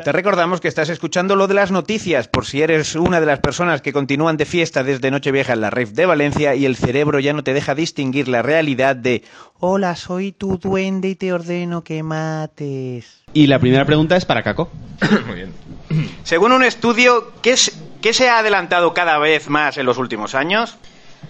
Te 0.04 0.12
recordamos 0.14 0.62
que 0.62 0.70
estás 0.70 0.88
escuchando 0.90 1.36
lo 1.36 1.48
de 1.48 1.56
las 1.56 1.72
noticias, 1.72 2.28
por 2.30 2.46
si 2.46 2.62
eres 2.62 2.96
una 2.96 3.20
de 3.20 3.26
las 3.26 3.40
personas 3.40 3.82
que 3.82 3.92
continúan 3.94 4.38
de 4.38 4.46
fiesta 4.46 4.84
desde 4.84 5.12
Nochevieja 5.12 5.54
en 5.54 5.62
la 5.62 5.70
Rave 5.70 5.92
de 5.92 6.06
Valencia 6.06 6.56
y 6.56 6.66
el 6.66 6.75
cerebro 6.75 7.20
ya 7.20 7.34
no 7.34 7.44
te 7.44 7.53
deja 7.53 7.75
distinguir 7.75 8.27
la 8.27 8.42
realidad 8.42 8.96
de 8.96 9.24
Hola, 9.60 9.96
soy 9.96 10.32
tu 10.32 10.58
duende 10.58 11.10
y 11.10 11.16
te 11.16 11.32
ordeno 11.32 11.84
que 11.84 12.03
mates. 12.03 13.24
Y 13.34 13.48
la 13.48 13.60
primera 13.60 13.86
pregunta 13.86 14.16
es 14.16 14.25
para 14.25 14.44
Caco. 14.44 14.70
Muy 15.27 15.36
bien. 15.36 15.65
Según 16.24 16.51
un 16.51 16.64
estudio, 16.64 17.31
¿qué, 17.42 17.51
es- 17.53 17.72
qué 18.01 18.14
se 18.14 18.29
ha 18.29 18.40
adelantado 18.40 18.94
cada 18.94 19.18
vez 19.18 19.50
más 19.50 19.77
en 19.77 19.86
los 19.86 19.98
últimos 19.98 20.36
años? 20.36 20.77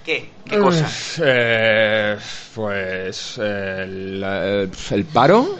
¿Qué? 0.05 0.29
¿Qué 0.47 0.59
cosa? 0.59 0.87
Eh, 1.23 2.17
pues 2.53 3.37
el, 3.37 4.21
eh, 4.25 4.67
el 4.91 5.05
paro. 5.05 5.57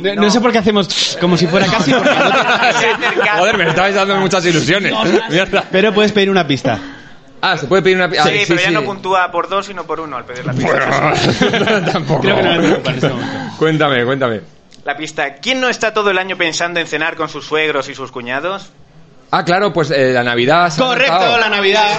No, 0.00 0.14
no 0.14 0.30
sé 0.30 0.40
por 0.40 0.52
qué 0.52 0.58
hacemos 0.58 1.16
como 1.20 1.36
si 1.36 1.46
fuera 1.46 1.66
casi. 1.66 1.92
porque 1.92 2.08
no 2.10 2.14
te- 2.14 3.30
Joder, 3.38 3.58
me 3.58 3.68
estabais 3.68 3.94
dando 3.94 4.16
muchas 4.16 4.44
ilusiones. 4.46 4.92
Mierda. 5.30 5.64
Pero 5.70 5.92
puedes 5.92 6.12
pedir 6.12 6.30
una 6.30 6.46
pista. 6.46 6.78
Ah, 7.40 7.56
se 7.56 7.66
puede 7.66 7.82
pedir 7.82 7.96
una. 7.96 8.10
Sí, 8.10 8.16
ah, 8.20 8.44
pero 8.48 8.60
ya 8.60 8.70
no 8.70 8.82
puntúa 8.82 9.30
por 9.30 9.48
dos, 9.48 9.66
sino 9.66 9.84
por 9.84 10.00
uno 10.00 10.16
al 10.16 10.24
pedir 10.24 10.44
la 10.46 10.52
pista. 10.52 11.10
Bueno, 11.50 11.90
tampoco. 11.92 12.20
Creo 12.20 12.36
que 12.36 12.42
no 12.42 12.52
me 12.52 12.58
preocupa 12.60 12.90
en 12.90 12.94
este 12.96 13.08
momento. 13.08 13.56
Cuéntame, 13.58 14.04
cuéntame. 14.04 14.40
La 14.86 14.96
pista. 14.96 15.34
¿Quién 15.34 15.60
no 15.60 15.68
está 15.68 15.92
todo 15.92 16.12
el 16.12 16.18
año 16.18 16.36
pensando 16.36 16.78
en 16.78 16.86
cenar 16.86 17.16
con 17.16 17.28
sus 17.28 17.44
suegros 17.44 17.88
y 17.88 17.94
sus 17.96 18.12
cuñados? 18.12 18.70
Ah, 19.32 19.44
claro, 19.44 19.72
pues 19.72 19.90
eh, 19.90 20.12
la 20.12 20.22
Navidad. 20.22 20.70
se 20.70 20.80
ha 20.80 20.86
Correcto, 20.86 21.38
la 21.38 21.48
Navidad. 21.48 21.98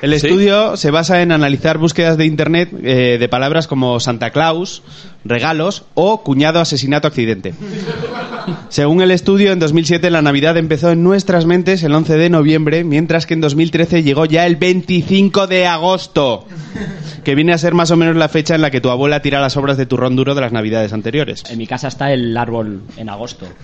El 0.00 0.14
estudio 0.14 0.78
se 0.78 0.90
basa 0.90 1.20
en 1.20 1.32
analizar 1.32 1.76
búsquedas 1.76 2.16
de 2.16 2.24
internet 2.24 2.70
eh, 2.82 3.18
de 3.20 3.28
palabras 3.28 3.66
como 3.66 4.00
Santa 4.00 4.30
Claus, 4.30 4.82
regalos 5.24 5.84
o 5.94 6.22
cuñado, 6.22 6.60
asesinato, 6.60 7.08
accidente. 7.08 7.54
Según 8.68 9.02
el 9.02 9.10
estudio, 9.10 9.52
en 9.52 9.58
2007 9.58 10.10
la 10.10 10.22
Navidad 10.22 10.56
empezó 10.56 10.90
en 10.90 11.02
nuestras 11.02 11.46
mentes 11.46 11.82
el 11.82 11.94
11 11.94 12.16
de 12.16 12.30
noviembre, 12.30 12.84
mientras 12.84 13.26
que 13.26 13.34
en 13.34 13.40
2013 13.40 14.02
llegó 14.02 14.24
ya 14.24 14.46
el 14.46 14.56
25 14.56 15.46
de 15.46 15.66
agosto, 15.66 16.46
que 17.24 17.34
viene 17.34 17.52
a 17.52 17.58
ser 17.58 17.74
más 17.74 17.90
o 17.90 17.96
menos 17.96 18.16
la 18.16 18.28
fecha 18.28 18.54
en 18.54 18.62
la 18.62 18.70
que 18.70 18.80
tu 18.80 18.90
abuela 18.90 19.22
tira 19.22 19.40
las 19.40 19.56
obras 19.56 19.76
de 19.76 19.86
turrón 19.86 20.16
duro 20.16 20.34
de 20.34 20.40
las 20.40 20.52
Navidades 20.52 20.92
anteriores. 20.92 21.44
En 21.50 21.58
mi 21.58 21.66
casa 21.66 21.88
está 21.88 22.12
el 22.12 22.36
árbol 22.36 22.82
en 22.96 23.08
agosto. 23.08 23.46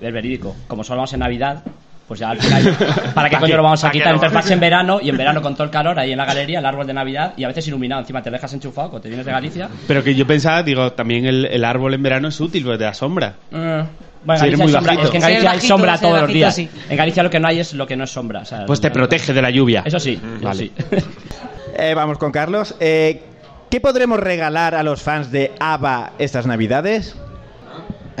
Es 0.00 0.12
verídico. 0.12 0.56
Como 0.66 0.82
solo 0.82 0.98
vamos 0.98 1.12
en 1.12 1.20
Navidad, 1.20 1.62
pues 2.10 2.18
ya 2.18 2.30
al 2.30 2.38
final. 2.42 2.76
¿Para 3.14 3.28
qué 3.30 3.36
¿Pa' 3.36 3.40
coño 3.42 3.56
lo 3.56 3.62
vamos 3.62 3.84
a 3.84 3.86
¿Pa' 3.86 3.92
qué 3.92 3.98
quitar? 3.98 4.10
lo 4.10 4.16
Entonces 4.16 4.34
vas 4.42 4.50
en 4.50 4.58
verano 4.58 4.98
y 5.00 5.10
en 5.10 5.16
verano 5.16 5.40
con 5.40 5.54
todo 5.54 5.62
el 5.62 5.70
calor 5.70 5.96
ahí 5.96 6.10
en 6.10 6.18
la 6.18 6.24
galería, 6.24 6.58
el 6.58 6.66
árbol 6.66 6.84
de 6.88 6.92
Navidad 6.92 7.34
y 7.36 7.44
a 7.44 7.46
veces 7.46 7.68
iluminado. 7.68 8.00
Encima 8.00 8.20
te 8.20 8.30
dejas 8.32 8.52
enchufado 8.52 8.90
cuando 8.90 9.02
te 9.04 9.08
vienes 9.10 9.24
de 9.24 9.30
Galicia. 9.30 9.68
Pero 9.86 10.02
que 10.02 10.12
yo 10.16 10.26
pensaba, 10.26 10.64
digo, 10.64 10.92
también 10.94 11.24
el, 11.26 11.44
el 11.46 11.64
árbol 11.64 11.94
en 11.94 12.02
verano 12.02 12.26
es 12.26 12.40
útil, 12.40 12.64
porque 12.64 12.78
te 12.78 12.84
da 12.84 12.94
sombra. 12.94 13.34
Eh, 13.52 13.84
Bueno, 14.24 14.44
en 14.44 14.50
Galicia 14.58 14.64
hay 14.64 14.72
sombra. 14.72 14.92
Es 15.04 15.10
que 15.10 15.16
en 15.18 15.22
Galicia 15.22 15.50
hay 15.52 15.60
sombra 15.60 15.98
todos 15.98 16.20
los 16.22 16.32
días. 16.32 16.52
sí. 16.56 16.68
En 16.88 16.96
Galicia 16.96 17.22
lo 17.22 17.30
que 17.30 17.38
no 17.38 17.46
hay 17.46 17.60
es 17.60 17.74
lo 17.74 17.86
que 17.86 17.96
no 17.96 18.02
es 18.02 18.10
sombra. 18.10 18.40
o 18.40 18.44
sea, 18.44 18.66
Pues 18.66 18.80
te 18.80 18.88
no- 18.88 18.94
protege 18.94 19.32
de 19.32 19.40
la 19.42 19.50
lluvia. 19.50 19.82
Eso 19.86 20.00
sí, 20.00 20.20
eso 20.36 20.44
Vale. 20.44 20.58
sí. 20.58 20.72
Eh, 21.78 21.94
vamos 21.94 22.18
con 22.18 22.32
Carlos. 22.32 22.74
Eh, 22.80 23.22
¿Qué 23.70 23.80
podremos 23.80 24.18
regalar 24.18 24.74
a 24.74 24.82
los 24.82 25.00
fans 25.00 25.30
de 25.30 25.52
ABBA 25.60 26.14
estas 26.18 26.44
Navidades? 26.44 27.14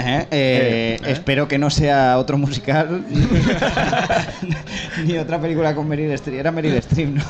Eh, 0.00 0.26
eh, 0.30 0.98
Espero 1.06 1.48
que 1.48 1.58
no 1.58 1.70
sea 1.70 2.18
otro 2.18 2.38
musical 2.38 3.04
ni 5.04 5.16
otra 5.18 5.40
película 5.40 5.74
con 5.74 5.88
Meryl 5.88 6.10
Streep. 6.12 6.40
Era 6.40 6.50
Meryl 6.52 6.74
Streep, 6.76 7.10
¿no? 7.10 7.22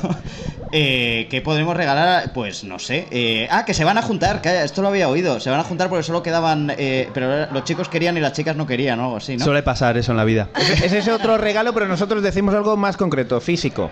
Eh, 0.71 1.27
¿Qué 1.29 1.41
podremos 1.41 1.75
regalar? 1.75 2.31
Pues 2.33 2.63
no 2.63 2.79
sé. 2.79 3.07
Eh, 3.11 3.47
ah, 3.51 3.65
que 3.65 3.73
se 3.73 3.83
van 3.83 3.97
a 3.97 4.01
juntar. 4.01 4.41
esto 4.45 4.81
lo 4.81 4.87
había 4.87 5.09
oído. 5.09 5.39
Se 5.39 5.49
van 5.49 5.59
a 5.59 5.63
juntar 5.63 5.89
porque 5.89 6.03
solo 6.03 6.23
quedaban. 6.23 6.73
eh, 6.77 7.09
pero 7.13 7.51
los 7.51 7.63
chicos 7.63 7.89
querían 7.89 8.17
y 8.17 8.21
las 8.21 8.33
chicas 8.33 8.55
no 8.55 8.65
querían, 8.65 8.99
o 8.99 9.03
algo 9.05 9.17
así, 9.17 9.37
¿no? 9.37 9.43
Suele 9.43 9.63
pasar 9.63 9.97
eso 9.97 10.11
en 10.11 10.17
la 10.17 10.23
vida. 10.23 10.49
Es 10.83 10.93
ese 10.93 11.11
otro 11.11 11.37
regalo, 11.37 11.73
pero 11.73 11.87
nosotros 11.87 12.23
decimos 12.23 12.55
algo 12.55 12.77
más 12.77 12.97
concreto, 12.97 13.41
físico. 13.41 13.89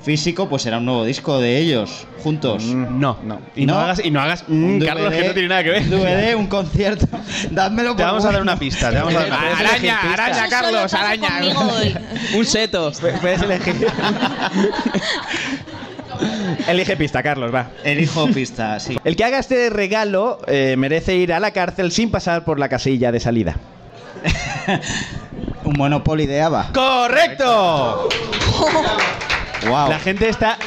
Físico, 0.00 0.48
pues 0.48 0.62
será 0.62 0.78
un 0.78 0.84
nuevo 0.84 1.04
disco 1.04 1.40
de 1.40 1.58
ellos, 1.58 2.06
juntos. 2.22 2.64
No, 2.64 3.18
no. 3.24 3.40
Y 3.56 3.66
no, 3.66 3.78
hagas, 3.78 4.00
y 4.04 4.10
no 4.10 4.20
hagas. 4.20 4.44
Un 4.48 4.78
Mm, 4.78 4.84
Carlos, 4.84 5.12
que 5.12 5.24
no 5.26 5.32
tiene 5.32 5.48
nada 5.48 5.64
que 5.64 5.70
ver. 5.70 5.88
DVD, 5.88 6.34
un 6.38 6.46
concierto. 6.46 7.06
Dádmelo 7.50 7.90
Te 7.90 8.02
por 8.02 8.06
vamos 8.06 8.24
a 8.24 8.32
dar 8.32 8.40
una 8.40 8.56
pista. 8.58 8.90
Te 8.90 8.96
vamos 8.98 9.14
a 9.14 9.18
dar 9.18 9.28
una 9.28 9.38
pista. 9.48 9.58
Araña, 9.58 10.12
araña, 10.12 10.48
Carlos, 10.48 10.94
araña. 10.94 11.28
Un 12.36 12.44
seto. 12.46 12.92
Puedes 13.20 13.42
elegir. 13.42 13.86
Elige 16.68 16.96
pista, 16.96 17.22
Carlos, 17.22 17.54
va. 17.54 17.70
Elijo 17.84 18.26
pista, 18.28 18.78
sí. 18.80 18.96
El 19.04 19.16
que 19.16 19.24
haga 19.24 19.38
este 19.38 19.70
regalo 19.70 20.40
eh, 20.46 20.74
merece 20.78 21.16
ir 21.16 21.32
a 21.32 21.40
la 21.40 21.52
cárcel 21.52 21.92
sin 21.92 22.10
pasar 22.10 22.44
por 22.44 22.58
la 22.58 22.68
casilla 22.68 23.12
de 23.12 23.20
salida. 23.20 23.56
un 25.64 25.74
Monopoly 25.76 26.26
de 26.26 26.42
ABBA. 26.42 26.72
¡Correcto! 26.72 28.08
La 29.64 29.98
gente 29.98 30.28
está, 30.28 30.58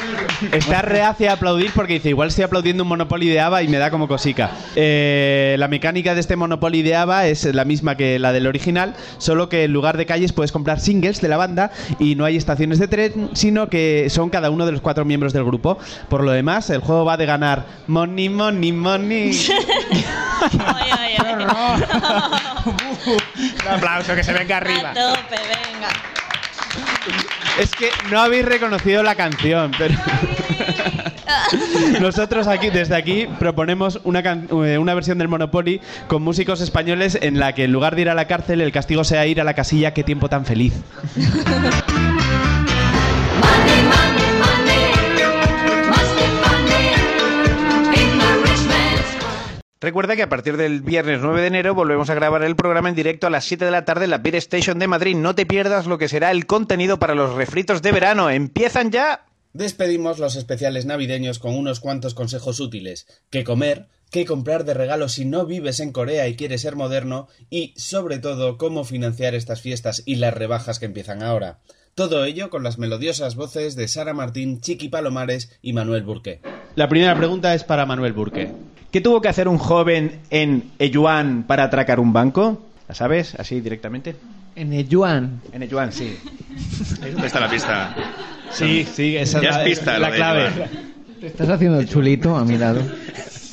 está 0.52 0.82
reacia 0.82 1.30
a 1.30 1.34
aplaudir 1.34 1.70
porque 1.74 1.94
dice, 1.94 2.10
igual 2.10 2.28
estoy 2.28 2.44
aplaudiendo 2.44 2.82
un 2.82 2.88
Monopoly 2.90 3.28
de 3.28 3.40
ABBA 3.40 3.62
y 3.62 3.68
me 3.68 3.78
da 3.78 3.90
como 3.90 4.08
cosica. 4.08 4.50
Eh, 4.76 5.56
la 5.58 5.68
mecánica 5.68 6.14
de 6.14 6.20
este 6.20 6.36
Monopoly 6.36 6.82
de 6.82 6.96
ABBA 6.96 7.26
es 7.26 7.44
la 7.44 7.64
misma 7.64 7.96
que 7.96 8.18
la 8.18 8.32
del 8.32 8.46
original, 8.46 8.94
solo 9.18 9.48
que 9.48 9.64
en 9.64 9.72
lugar 9.72 9.96
de 9.96 10.06
calles 10.06 10.32
puedes 10.32 10.52
comprar 10.52 10.80
singles 10.80 11.20
de 11.20 11.28
la 11.28 11.36
banda 11.36 11.70
y 11.98 12.14
no 12.14 12.24
hay 12.24 12.36
estaciones 12.36 12.78
de 12.78 12.88
tren, 12.88 13.30
sino 13.32 13.68
que 13.68 14.08
son 14.10 14.30
cada 14.30 14.50
uno 14.50 14.66
de 14.66 14.72
los 14.72 14.80
cuatro 14.80 15.04
miembros 15.04 15.32
del 15.32 15.44
grupo. 15.44 15.78
Por 16.08 16.24
lo 16.24 16.32
demás, 16.32 16.70
el 16.70 16.80
juego 16.80 17.04
va 17.04 17.16
de 17.16 17.26
ganar 17.26 17.64
money, 17.86 18.28
money, 18.28 18.72
money. 18.72 19.32
Un 23.62 23.68
aplauso, 23.68 24.14
que 24.14 24.22
se 24.22 24.32
venga 24.32 24.58
arriba. 24.58 24.90
A 24.90 24.94
tope, 24.94 25.36
venga. 25.36 25.88
Es 27.60 27.70
que 27.72 27.88
no 28.10 28.20
habéis 28.20 28.44
reconocido 28.44 29.02
la 29.02 29.14
canción, 29.14 29.72
pero 29.76 29.94
nosotros 32.00 32.46
aquí 32.46 32.70
desde 32.70 32.96
aquí 32.96 33.26
proponemos 33.38 34.00
una, 34.04 34.22
can- 34.22 34.48
eh, 34.64 34.78
una 34.78 34.94
versión 34.94 35.18
del 35.18 35.28
Monopoly 35.28 35.80
con 36.08 36.22
músicos 36.22 36.60
españoles 36.60 37.18
en 37.20 37.38
la 37.38 37.54
que 37.54 37.64
en 37.64 37.72
lugar 37.72 37.94
de 37.94 38.02
ir 38.02 38.10
a 38.10 38.14
la 38.14 38.26
cárcel 38.26 38.60
el 38.60 38.72
castigo 38.72 39.04
sea 39.04 39.26
ir 39.26 39.40
a 39.40 39.44
la 39.44 39.54
casilla. 39.54 39.92
Qué 39.92 40.02
tiempo 40.02 40.28
tan 40.28 40.44
feliz. 40.46 40.72
Recuerda 49.82 50.14
que 50.14 50.22
a 50.22 50.28
partir 50.28 50.56
del 50.56 50.80
viernes 50.80 51.18
9 51.22 51.40
de 51.40 51.46
enero 51.48 51.74
volvemos 51.74 52.08
a 52.08 52.14
grabar 52.14 52.44
el 52.44 52.54
programa 52.54 52.88
en 52.88 52.94
directo 52.94 53.26
a 53.26 53.30
las 53.30 53.44
7 53.46 53.64
de 53.64 53.70
la 53.72 53.84
tarde 53.84 54.04
en 54.04 54.10
la 54.10 54.18
Beer 54.18 54.36
Station 54.36 54.78
de 54.78 54.86
Madrid. 54.86 55.16
No 55.16 55.34
te 55.34 55.44
pierdas 55.44 55.86
lo 55.86 55.98
que 55.98 56.06
será 56.06 56.30
el 56.30 56.46
contenido 56.46 57.00
para 57.00 57.16
los 57.16 57.34
refritos 57.34 57.82
de 57.82 57.90
verano. 57.90 58.30
¿Empiezan 58.30 58.92
ya? 58.92 59.26
Despedimos 59.52 60.20
los 60.20 60.36
especiales 60.36 60.86
navideños 60.86 61.40
con 61.40 61.56
unos 61.56 61.80
cuantos 61.80 62.14
consejos 62.14 62.60
útiles. 62.60 63.08
¿Qué 63.28 63.42
comer? 63.42 63.88
¿Qué 64.12 64.24
comprar 64.24 64.64
de 64.64 64.74
regalo 64.74 65.08
si 65.08 65.24
no 65.24 65.46
vives 65.46 65.80
en 65.80 65.90
Corea 65.90 66.28
y 66.28 66.36
quieres 66.36 66.60
ser 66.60 66.76
moderno? 66.76 67.26
Y, 67.50 67.74
sobre 67.76 68.20
todo, 68.20 68.58
cómo 68.58 68.84
financiar 68.84 69.34
estas 69.34 69.62
fiestas 69.62 70.04
y 70.06 70.14
las 70.14 70.32
rebajas 70.32 70.78
que 70.78 70.86
empiezan 70.86 71.24
ahora. 71.24 71.58
Todo 71.96 72.24
ello 72.24 72.50
con 72.50 72.62
las 72.62 72.78
melodiosas 72.78 73.34
voces 73.34 73.74
de 73.74 73.88
Sara 73.88 74.14
Martín, 74.14 74.60
Chiqui 74.60 74.90
Palomares 74.90 75.58
y 75.60 75.72
Manuel 75.72 76.04
Burque. 76.04 76.40
La 76.76 76.88
primera 76.88 77.16
pregunta 77.16 77.52
es 77.52 77.64
para 77.64 77.84
Manuel 77.84 78.12
Burque. 78.12 78.52
¿Qué 78.92 79.00
tuvo 79.00 79.22
que 79.22 79.28
hacer 79.28 79.48
un 79.48 79.56
joven 79.56 80.20
en 80.28 80.70
Eyuan 80.78 81.44
para 81.44 81.64
atracar 81.64 81.98
un 81.98 82.12
banco? 82.12 82.62
¿La 82.86 82.94
sabes? 82.94 83.34
Así 83.36 83.60
directamente. 83.62 84.14
En 84.54 84.70
Ejuan. 84.74 85.40
En 85.50 85.62
Eyuan, 85.62 85.90
sí. 85.92 86.14
¿Dónde 87.00 87.26
está 87.26 87.40
la 87.40 87.48
pista? 87.48 87.94
Sí, 88.50 88.84
sí, 88.84 89.16
esa 89.16 89.40
Ya 89.40 89.48
es 89.48 89.56
la, 89.56 89.62
es 89.62 89.68
pista, 89.70 89.98
la 89.98 90.10
clave. 90.10 90.50
Te 91.20 91.26
estás 91.28 91.48
haciendo 91.48 91.80
el 91.80 91.88
chulito 91.88 92.36
a 92.36 92.44
mi 92.44 92.58
lado. 92.58 92.82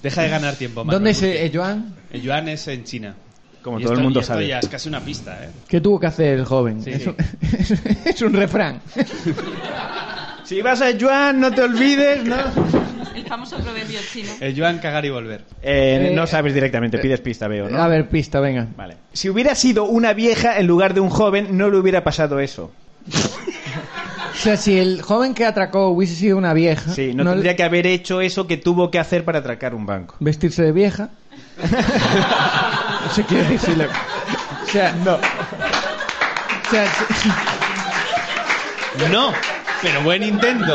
Deja 0.04 0.24
de 0.24 0.30
ganar 0.30 0.56
tiempo. 0.56 0.84
Manuel 0.84 0.96
¿Dónde 0.98 1.12
es 1.12 1.22
Burque. 1.22 1.46
Ejuan? 1.46 1.96
Ejuan 2.12 2.50
es 2.50 2.68
en 2.68 2.84
China. 2.84 3.16
Como 3.62 3.80
Y 3.80 3.84
todo 3.84 3.94
el 3.94 4.00
mundo 4.02 4.20
y 4.20 4.22
esto 4.22 4.34
sabe. 4.34 4.48
ya 4.48 4.60
es 4.60 4.68
casi 4.68 4.90
una 4.90 5.00
pista, 5.00 5.42
¿eh? 5.44 5.50
¿Qué 5.70 5.80
tuvo 5.80 6.00
que 6.02 6.08
hacer 6.08 6.40
el 6.40 6.46
joven? 6.46 6.84
Sí. 6.84 6.92
Es, 6.92 7.08
un, 7.08 7.16
es 8.06 8.22
un 8.22 8.34
refrán. 8.34 8.82
Si 10.50 10.64
vas 10.64 10.82
a 10.82 10.90
Eyuan, 10.90 11.40
no 11.40 11.52
te 11.52 11.62
olvides, 11.62 12.24
¿no? 12.24 12.36
El 13.14 13.24
famoso 13.26 13.58
proverbio 13.60 14.00
chino. 14.12 14.32
El 14.40 14.60
Joan 14.60 14.80
cagar 14.80 15.06
y 15.06 15.12
volver. 15.12 15.42
Eh, 15.62 16.08
Eh, 16.10 16.16
no 16.16 16.26
sabes 16.26 16.56
directamente, 16.56 16.98
pides 16.98 17.22
pista, 17.22 17.48
veo, 17.48 17.70
¿no? 17.70 17.80
A 17.80 17.88
ver, 17.88 18.10
pista, 18.10 18.40
venga. 18.40 18.66
Vale. 18.76 18.98
Si 19.14 19.30
hubiera 19.30 19.54
sido 19.54 19.84
una 19.84 20.14
vieja 20.14 20.58
en 20.58 20.66
lugar 20.66 20.96
de 20.96 21.02
un 21.02 21.12
joven, 21.12 21.56
no 21.56 21.70
le 21.70 21.78
hubiera 21.78 22.04
pasado 22.04 22.40
eso. 22.40 22.72
O 24.34 24.36
sea, 24.42 24.58
si 24.58 24.80
el 24.80 25.04
joven 25.04 25.36
que 25.36 25.46
atracó 25.46 25.90
hubiese 25.90 26.16
sido 26.16 26.36
una 26.36 26.54
vieja, 26.56 26.94
Sí, 26.96 27.14
no, 27.14 27.24
no 27.24 27.32
tendría 27.34 27.56
que 27.56 27.62
haber 27.64 27.86
hecho 27.86 28.20
eso 28.22 28.48
que 28.48 28.58
tuvo 28.58 28.90
que 28.90 28.98
hacer 28.98 29.24
para 29.26 29.38
atracar 29.40 29.76
un 29.76 29.86
banco. 29.86 30.16
vestirse 30.20 30.64
de 30.64 30.72
vieja. 30.72 31.10
Eso 33.12 33.22
quiere 33.28 33.50
decir. 33.50 33.78
le- 33.78 33.86
O 33.86 34.72
sea, 34.72 34.94
no. 35.06 35.14
O 35.16 35.20
sea, 36.72 36.86
No, 39.12 39.32
pero 39.82 40.02
buen 40.04 40.24
intento. 40.24 40.74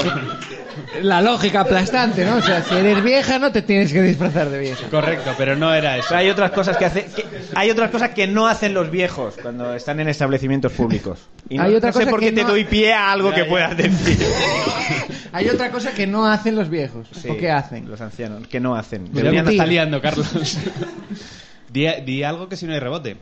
la 1.02 1.20
lógica 1.22 1.60
aplastante, 1.60 2.24
¿no? 2.24 2.36
O 2.36 2.42
sea, 2.42 2.62
si 2.62 2.74
eres 2.74 3.02
vieja 3.02 3.38
no 3.38 3.52
te 3.52 3.62
tienes 3.62 3.92
que 3.92 4.02
disfrazar 4.02 4.48
de 4.50 4.58
vieja. 4.58 4.88
Correcto, 4.90 5.32
pero 5.36 5.56
no 5.56 5.72
era 5.74 5.96
eso. 5.98 6.06
Pero 6.08 6.20
hay 6.20 6.30
otras 6.30 6.50
cosas 6.52 6.76
que 6.76 6.84
hace, 6.86 7.04
que- 7.06 7.24
hay 7.54 7.70
otras 7.70 7.90
cosas 7.90 8.10
que 8.10 8.26
no 8.26 8.46
hacen 8.46 8.74
los 8.74 8.90
viejos 8.90 9.34
cuando 9.40 9.74
están 9.74 10.00
en 10.00 10.08
establecimientos 10.08 10.72
públicos. 10.72 11.20
Y 11.48 11.56
no, 11.58 11.64
Hay 11.64 11.74
otra 11.74 11.90
no 11.90 11.98
sé 12.00 12.06
por 12.06 12.20
que 12.20 12.26
qué 12.26 12.32
te 12.32 12.42
no- 12.42 12.48
doy 12.48 12.64
pie 12.64 12.92
a 12.92 13.12
algo 13.12 13.30
Ya, 13.30 13.34
que 13.36 13.42
ya. 13.42 13.48
puedas 13.48 13.76
decir. 13.76 14.18
Hay 15.32 15.48
otra 15.48 15.70
cosa 15.70 15.92
que 15.92 16.06
no 16.06 16.26
hacen 16.26 16.54
los 16.54 16.68
viejos. 16.70 17.08
Sí, 17.12 17.28
¿O 17.28 17.36
qué 17.36 17.50
hacen? 17.50 17.88
Los 17.90 18.00
ancianos, 18.00 18.46
que 18.46 18.60
no 18.60 18.76
hacen. 18.76 19.06
Ya 19.06 19.12
Deberían 19.22 19.48
hacer. 19.48 19.68
liando, 19.68 20.00
Carlos. 20.00 20.28
di, 21.70 21.86
di 22.04 22.22
algo 22.22 22.48
que 22.48 22.56
si 22.56 22.66
no 22.66 22.72
hay 22.72 22.78
rebote. 22.78 23.16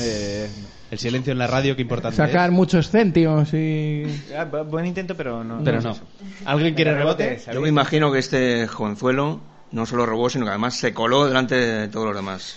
Eh, 0.00 0.48
El 0.90 0.98
silencio 0.98 1.32
en 1.32 1.38
la 1.38 1.46
radio, 1.46 1.76
qué 1.76 1.82
importante 1.82 2.16
Sacar 2.16 2.50
muchos 2.50 2.90
céntimos 2.90 3.54
y... 3.54 4.02
ah, 4.36 4.44
bu- 4.50 4.66
buen 4.68 4.86
intento, 4.86 5.14
pero 5.16 5.44
no. 5.44 5.58
es. 5.58 5.64
Pero 5.64 5.78
es 5.78 5.84
no. 5.84 5.96
¿Alguien 6.44 6.74
quiere 6.74 6.94
rebote? 6.94 7.28
rebote, 7.30 7.52
Yo 7.54 7.60
me 7.60 7.68
imagino 7.68 8.10
que 8.10 8.18
este 8.18 8.66
jovenzuelo 8.66 9.40
no 9.70 9.86
solo 9.86 10.04
robó, 10.04 10.28
sino 10.30 10.44
que 10.46 10.50
además 10.50 10.74
se 10.76 10.92
coló 10.92 11.26
delante 11.26 11.54
de 11.54 11.88
todos 11.88 12.06
los 12.06 12.16
demás. 12.16 12.56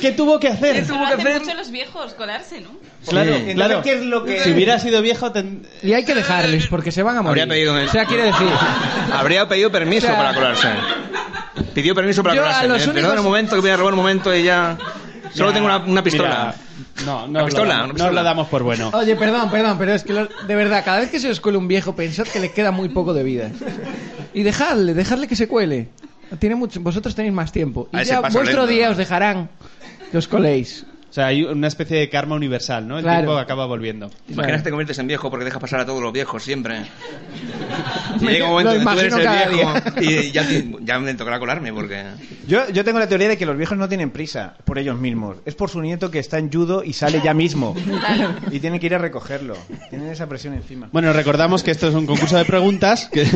¿Qué 0.00 0.12
tuvo 0.12 0.40
que 0.40 0.48
hacer? 0.48 0.76
Eso 0.76 0.96
lo 0.96 1.06
hacen 1.06 1.38
mucho 1.40 1.54
los 1.54 1.70
viejos, 1.70 2.14
colarse, 2.14 2.60
¿no? 2.60 2.70
Claro, 3.08 3.32
claro. 3.54 3.82
¿qué 3.82 3.94
es 3.94 4.02
lo 4.02 4.24
que- 4.24 4.40
Si 4.40 4.50
hubiera 4.52 4.78
sido 4.80 5.02
viejo, 5.02 5.30
ten- 5.30 5.66
Y 5.84 5.92
hay 5.92 6.04
que 6.04 6.14
dejarles 6.16 6.66
porque 6.66 6.90
se 6.90 7.02
van 7.04 7.16
a 7.18 7.22
morir. 7.22 7.42
Habría 7.42 7.54
pedido, 7.70 7.74
O 7.84 7.88
sea, 7.88 8.04
quiere 8.06 8.24
decir... 8.24 8.48
habría 9.12 9.46
pedido 9.48 9.70
permiso 9.70 10.06
O 10.06 10.10
sea, 10.10 10.18
para 10.18 10.34
colarse. 10.34 10.68
Pidió 11.74 11.94
permiso 11.94 12.22
para 12.22 12.34
yo 12.34 12.42
a 12.42 12.44
colarse. 12.44 12.68
los 12.68 12.78
Me- 12.78 12.84
únicos- 12.92 13.02
Perdón 13.02 13.18
un 13.20 13.24
momento, 13.24 13.54
que 13.54 13.60
voy 13.60 13.70
a 13.70 13.76
robar 13.76 13.92
un 13.94 13.98
momento 14.00 14.34
y 14.34 14.42
ya... 14.42 14.76
Solo 15.34 15.52
tengo 15.52 15.66
una, 15.66 15.78
una 15.78 16.02
pistola. 16.02 16.54
mira, 16.98 17.06
no, 17.06 17.26
no, 17.26 17.40
lo 17.40 17.44
pistola, 17.46 17.68
damos- 17.74 17.84
una 17.84 17.86
no 17.88 17.94
pistola. 17.94 18.12
lo 18.12 18.22
damos 18.24 18.48
por 18.48 18.62
bueno. 18.62 18.90
Oye, 18.92 19.16
perdón, 19.16 19.50
perdón, 19.50 19.76
pero 19.78 19.92
es 19.94 20.04
que 20.04 20.12
lo- 20.12 20.26
de 20.26 20.54
verdad, 20.54 20.84
cada 20.84 21.00
vez 21.00 21.10
que 21.10 21.18
se 21.20 21.30
os 21.30 21.40
cuele 21.40 21.58
un 21.58 21.68
viejo, 21.68 21.94
pensad 21.96 22.24
que 22.26 22.38
le 22.40 22.52
queda 22.52 22.70
muy 22.70 22.88
poco 22.90 23.14
de 23.14 23.22
vida. 23.22 23.50
Y 24.34 24.42
dejadle, 24.42 24.94
dejadle 24.94 25.26
que 25.28 25.36
se 25.36 25.48
cuele. 25.48 25.88
Tiene 26.38 26.54
mucho, 26.54 26.80
vosotros 26.80 27.14
tenéis 27.14 27.34
más 27.34 27.52
tiempo. 27.52 27.88
Y 27.92 27.96
A 27.98 28.02
ya 28.02 28.20
vuestro 28.20 28.42
lento. 28.44 28.66
día 28.66 28.90
os 28.90 28.96
dejarán 28.96 29.50
que 30.10 30.18
os 30.18 30.26
coléis. 30.28 30.86
O 31.12 31.14
sea, 31.14 31.26
hay 31.26 31.42
una 31.42 31.68
especie 31.68 31.98
de 31.98 32.08
karma 32.08 32.36
universal, 32.36 32.88
¿no? 32.88 32.96
El 32.96 33.02
Claro. 33.04 33.18
tiempo 33.18 33.36
acaba 33.36 33.66
volviendo. 33.66 34.10
Imagina 34.30 34.56
que 34.56 34.62
te 34.62 34.70
conviertes 34.70 34.98
en 34.98 35.08
viejo 35.08 35.28
porque 35.28 35.44
dejas 35.44 35.60
pasar 35.60 35.80
a 35.80 35.84
todos 35.84 36.00
los 36.02 36.10
viejos 36.10 36.42
siempre. 36.42 36.78
Y 38.20 38.26
llega 38.26 38.44
un 38.44 38.50
momento 38.50 38.72
que 38.72 38.80
tú 38.84 38.90
eres 39.00 39.14
el 39.14 39.54
viejo 39.54 39.72
y 40.00 40.30
ya, 40.32 40.46
ya 40.82 40.98
me 40.98 41.14
tocará 41.14 41.38
colarme 41.38 41.72
porque... 41.72 42.04
Yo, 42.46 42.68
yo 42.70 42.84
tengo 42.84 42.98
la 42.98 43.08
teoría 43.08 43.28
de 43.28 43.36
que 43.38 43.46
los 43.46 43.56
viejos 43.56 43.76
no 43.78 43.88
tienen 43.88 44.10
prisa 44.10 44.54
por 44.64 44.78
ellos 44.78 44.98
mismos. 44.98 45.38
Es 45.46 45.54
por 45.54 45.70
su 45.70 45.80
nieto 45.80 46.10
que 46.10 46.18
está 46.18 46.38
en 46.38 46.52
judo 46.52 46.84
y 46.84 46.92
sale 46.92 47.20
ya 47.24 47.34
mismo. 47.34 47.74
Y 48.50 48.60
tienen 48.60 48.78
que 48.80 48.86
ir 48.86 48.94
a 48.94 48.98
recogerlo. 48.98 49.56
Tienen 49.90 50.08
esa 50.10 50.28
presión 50.28 50.54
encima. 50.54 50.88
Bueno, 50.92 51.12
recordamos 51.12 51.62
que 51.62 51.70
esto 51.70 51.88
es 51.88 51.94
un 51.94 52.06
concurso 52.06 52.36
de 52.36 52.44
preguntas, 52.44 53.08
que, 53.12 53.26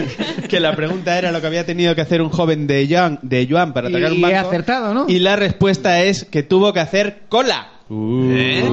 que 0.49 0.61
la 0.61 0.77
pregunta 0.77 1.19
era 1.19 1.33
lo 1.33 1.41
que 1.41 1.47
había 1.47 1.65
tenido 1.67 1.95
que 1.95 2.03
hacer 2.03 2.21
un 2.23 2.29
joven 2.31 2.67
de 2.67 2.87
Joan, 2.89 3.19
de 3.23 3.47
Joan 3.51 3.73
para 3.73 3.89
atacar 3.89 4.13
Y 4.13 4.17
un 4.17 4.21
banco. 4.23 4.35
he 4.35 4.39
acertado, 4.39 4.95
¿no? 4.95 5.07
Y 5.09 5.19
la 5.21 5.37
respuesta 5.37 6.03
es 6.03 6.25
que 6.25 6.43
tuvo 6.43 6.73
que 6.73 6.81
hacer 6.81 7.23
cola. 7.29 7.66
¿Eh? 7.91 8.65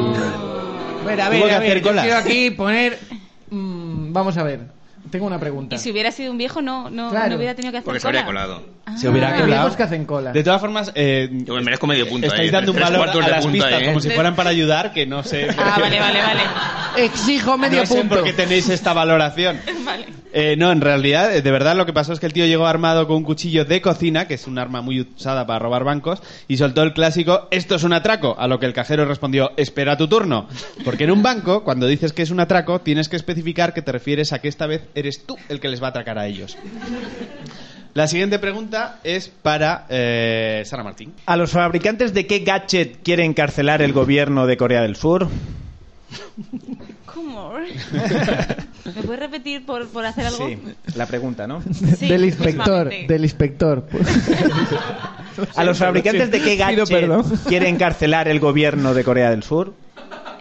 A 1.02 1.06
ver, 1.06 1.21
a 1.21 1.30
ver, 1.30 1.43
a 1.43 1.45
ver, 1.45 1.52
hacer 1.54 1.78
yo 1.82 1.88
cola. 1.88 2.02
quiero 2.02 2.17
aquí 2.17 2.49
poner... 2.52 2.97
mm, 3.49 4.12
vamos 4.13 4.38
a 4.38 4.43
ver, 4.43 4.62
tengo 5.10 5.26
una 5.26 5.39
pregunta. 5.39 5.76
Y 5.76 5.80
si 5.80 5.92
hubiera 5.92 6.12
sido 6.12 6.32
un 6.32 6.38
viejo, 6.38 6.62
no, 6.62 6.89
no, 6.89 7.10
Claro. 7.12 7.30
no 7.32 7.36
hubiera 7.38 7.56
tenido 7.56 7.72
que 7.72 7.78
hacer 7.80 7.86
Porque 7.86 8.00
se 8.00 8.08
habría 8.08 8.26
colado. 8.26 8.63
Se 8.98 9.08
hubiera 9.10 9.30
Ah, 9.30 9.32
colado. 9.34 9.48
viejos 9.48 9.76
que 9.78 9.84
hacen 9.84 10.06
cola. 10.06 10.32
De 10.34 10.44
todas 10.44 10.60
formas, 10.60 10.92
eh, 10.96 11.30
Yo 11.32 11.56
me 11.56 11.62
merezco 11.62 11.88
medio 11.88 12.08
punto 12.08 12.28
estáis 12.28 12.44
ahí, 12.48 12.50
dando 12.52 12.72
un 12.74 12.80
valor 12.80 13.24
a 13.24 13.28
las 13.30 13.46
pistas 13.48 13.74
ahí, 13.74 13.84
¿eh? 13.84 13.88
como 13.88 14.00
si 14.02 14.10
fueran 14.10 14.36
para 14.36 14.50
ayudar, 14.50 14.92
que 14.94 15.06
no 15.06 15.24
sé. 15.24 15.48
Ah, 15.58 15.78
vale, 15.80 16.00
vale, 16.00 16.20
vale. 16.22 16.42
Exijo 16.98 17.58
medio 17.58 17.80
no 17.82 17.86
sé 17.86 17.96
punto. 18.00 18.16
por 18.16 18.24
qué 18.26 18.34
tenéis 18.34 18.70
esta 18.70 18.94
valoración. 18.94 19.60
Vale. 19.86 20.06
Eh, 20.36 20.56
no, 20.58 20.72
en 20.72 20.82
realidad, 20.82 21.36
eh, 21.36 21.44
de 21.44 21.52
verdad 21.52 21.76
lo 21.76 21.86
que 21.86 21.94
pasó 21.94 22.12
es 22.13 22.20
que 22.20 22.26
el 22.26 22.34
tío 22.34 22.46
llegó 22.48 22.66
armado 22.66 23.06
con 23.06 23.18
un 23.18 23.24
cuchillo 23.24 23.66
de 23.66 23.82
cocina, 23.82 24.28
que 24.28 24.34
es 24.34 24.48
un 24.48 24.58
arma 24.58 24.82
muy 24.82 25.02
usada 25.02 25.46
para 25.46 25.60
robar 25.60 25.84
bancos, 25.84 26.24
y 26.48 26.58
soltó 26.58 26.82
el 26.82 26.94
clásico, 26.94 27.48
esto 27.52 27.76
es 27.76 27.84
un 27.84 27.94
atraco, 27.94 28.36
a 28.39 28.48
lo 28.48 28.60
que 28.60 28.66
el 28.66 28.74
cajero 28.74 29.06
respondió, 29.06 29.52
espera 29.58 29.96
tu 29.96 30.08
turno. 30.08 30.48
Porque 30.84 31.04
en 31.04 31.12
un 31.12 31.22
banco, 31.22 31.63
cuando 31.63 31.86
dices 31.86 32.13
que 32.13 32.24
es 32.24 32.32
un 32.32 32.39
atraco, 32.39 32.80
tienes 32.82 33.10
que 33.10 33.16
especificar 33.16 33.74
que 33.76 33.84
te 33.84 33.92
refieres 33.92 34.34
a 34.34 34.39
que 34.39 34.48
esta 34.48 34.66
vez 34.66 34.82
eres 34.96 35.26
tú 35.26 35.38
el 35.50 35.60
que 35.60 35.68
les 35.70 35.82
va 35.82 35.88
a 35.88 35.90
atracar 35.90 36.18
a 36.18 36.28
ellos. 36.28 36.58
La 37.94 38.08
siguiente 38.08 38.40
pregunta 38.40 39.00
es 39.04 39.28
para 39.30 39.86
eh, 39.90 40.64
Sara 40.66 40.84
Martín. 40.84 41.14
¿A 41.28 41.38
los 41.38 41.52
fabricantes 41.52 42.14
de 42.14 42.26
qué 42.26 42.40
gadget 42.40 43.04
quiere 43.04 43.24
encarcelar 43.24 43.82
el 43.84 43.94
gobierno 43.94 44.48
de 44.48 44.58
Corea 44.58 44.82
del 44.82 44.96
Sur? 44.96 45.28
¿Cómo? 47.06 47.54
¿Me 48.86 48.92
puedes 49.04 49.20
repetir 49.20 49.66
por, 49.66 49.88
por 49.88 50.06
hacer 50.06 50.26
algo? 50.26 50.48
Sí, 50.48 50.58
la 50.96 51.06
pregunta, 51.06 51.46
¿no? 51.46 51.62
Sí, 51.98 52.08
del 52.08 52.26
inspector, 52.26 52.88
mismamente. 52.88 53.14
del 53.14 53.24
inspector. 53.24 53.88
¿A 55.56 55.64
los 55.64 55.78
fabricantes 55.78 56.32
de 56.32 56.42
qué 56.42 56.56
gadget 56.56 56.88
quiere 57.48 57.70
encarcelar 57.70 58.28
el 58.28 58.40
gobierno 58.40 58.94
de 58.94 59.04
Corea 59.04 59.30
del 59.30 59.44
Sur? 59.44 59.74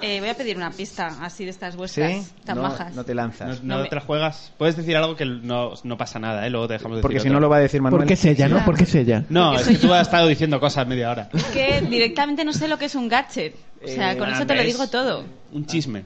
Eh, 0.03 0.19
voy 0.21 0.29
a 0.31 0.35
pedir 0.35 0.57
una 0.57 0.71
pista 0.71 1.17
así 1.23 1.45
de 1.45 1.51
estas 1.51 1.77
vuestras 1.77 2.13
¿Sí? 2.13 2.33
tan 2.45 2.57
no, 2.57 2.63
majas. 2.65 2.95
no 2.95 3.05
te 3.05 3.15
lanzas. 3.15 3.63
No, 3.63 3.77
No 3.77 3.83
me- 3.85 3.89
te 3.89 3.95
la 3.95 4.01
juegas. 4.01 4.53
Puedes 4.59 4.77
decir 4.77 4.97
algo 4.97 5.15
que 5.17 5.25
no, 5.25 5.75
no 5.85 5.97
pasa 5.97 6.19
nada, 6.19 6.45
¿eh? 6.47 6.51
Luego 6.51 6.67
te 6.67 6.73
dejamos 6.75 6.97
decir 6.97 7.03
Porque 7.03 7.21
si 7.21 7.31
no 7.31 7.39
lo 7.41 7.49
va 7.49 7.59
a 7.59 7.61
decir 7.61 7.81
Manuel. 7.81 8.01
Porque 8.01 8.15
es 8.15 8.25
ella, 8.25 8.49
¿no? 8.49 8.65
Porque 8.65 8.83
es 8.85 8.95
ella. 8.97 9.25
No, 9.29 9.55
es 9.55 9.67
que 9.69 9.77
tú 9.77 9.93
has 9.95 10.03
estado 10.03 10.27
diciendo 10.27 10.59
cosas 10.59 10.87
media 10.89 11.11
hora. 11.11 11.29
Es 11.33 11.45
que 11.45 11.81
directamente 11.89 12.45
no 12.45 12.53
sé 12.53 12.67
lo 12.69 12.79
que 12.79 12.87
es 12.87 12.95
un 12.97 13.09
gadget. 13.09 13.55
O 13.85 13.89
sea, 13.89 14.13
Eh, 14.13 14.17
con 14.19 14.29
eso 14.31 14.45
te 14.47 14.55
lo 14.57 14.63
digo 14.63 14.87
todo. 14.89 15.25
Un 15.53 15.67
chisme. 15.67 16.05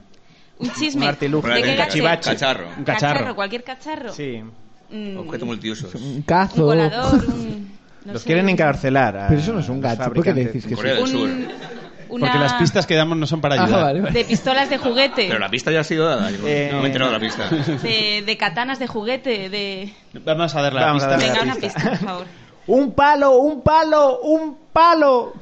Un 0.58 0.70
chisme. 0.72 1.02
Un 1.02 1.08
artilugio. 1.08 1.52
¿De 1.54 1.62
qué 1.62 1.76
cachivache. 1.76 2.30
Cacharro. 2.30 2.68
Un 2.78 2.84
cacharro. 2.84 3.34
cualquier 3.34 3.64
cacharro. 3.64 4.12
Sí. 4.12 4.42
Mm, 4.90 5.16
Objeto 5.18 5.46
multiusos. 5.46 5.94
Un 5.94 6.22
cazo. 6.22 6.68
Un 6.68 6.76
no 8.06 8.12
Los 8.12 8.22
sé, 8.22 8.26
quieren 8.26 8.48
encarcelar. 8.48 9.16
a 9.18 9.28
Pero 9.28 9.40
eso 9.40 9.52
no 9.52 9.60
es 9.60 9.68
un 9.68 9.80
gadget, 9.80 10.12
¿por 10.12 10.22
qué 10.22 10.32
decís 10.32 10.64
que 10.66 10.74
Corea 10.74 10.94
del 10.94 11.06
Sur. 11.06 11.28
un- 11.28 11.48
una... 12.08 12.26
Porque 12.26 12.38
las 12.38 12.54
pistas 12.54 12.86
que 12.86 12.94
damos 12.94 13.16
no 13.18 13.26
son 13.26 13.40
para 13.40 13.56
Ah, 13.56 13.64
ayudar. 13.64 13.82
vale, 13.84 14.00
vale. 14.00 14.12
De 14.18 14.24
pistolas 14.24 14.68
de 14.70 14.78
juguete. 14.78 15.26
Pero 15.28 15.38
la 15.38 15.48
pista 15.48 15.70
ya 15.70 15.80
ha 15.80 15.84
sido 15.84 16.06
dada. 16.08 16.30
Yo 16.30 16.46
Eh, 16.46 16.68
no 16.72 16.78
me 16.78 16.84
he 16.84 16.86
enterado 16.86 17.12
de 17.12 17.18
la 17.18 17.20
pista. 17.24 17.48
De, 17.82 18.22
de 18.26 18.36
katanas 18.36 18.78
de 18.78 18.86
juguete. 18.86 19.48
De... 19.48 19.92
Vamos 20.24 20.54
a 20.54 20.62
dar 20.62 20.72
la 20.72 20.86
Vamos 20.86 21.02
pista. 21.04 21.16
Venga, 21.18 21.34
la 21.36 21.42
una 21.42 21.54
pista. 21.54 21.74
pista, 21.80 21.90
por 21.90 21.98
favor. 21.98 22.26
¡Un 22.68 22.92
palo! 22.92 23.36
¡Un 23.38 23.62
palo! 23.62 24.18
¡Un 24.20 24.56
palo! 24.72 25.34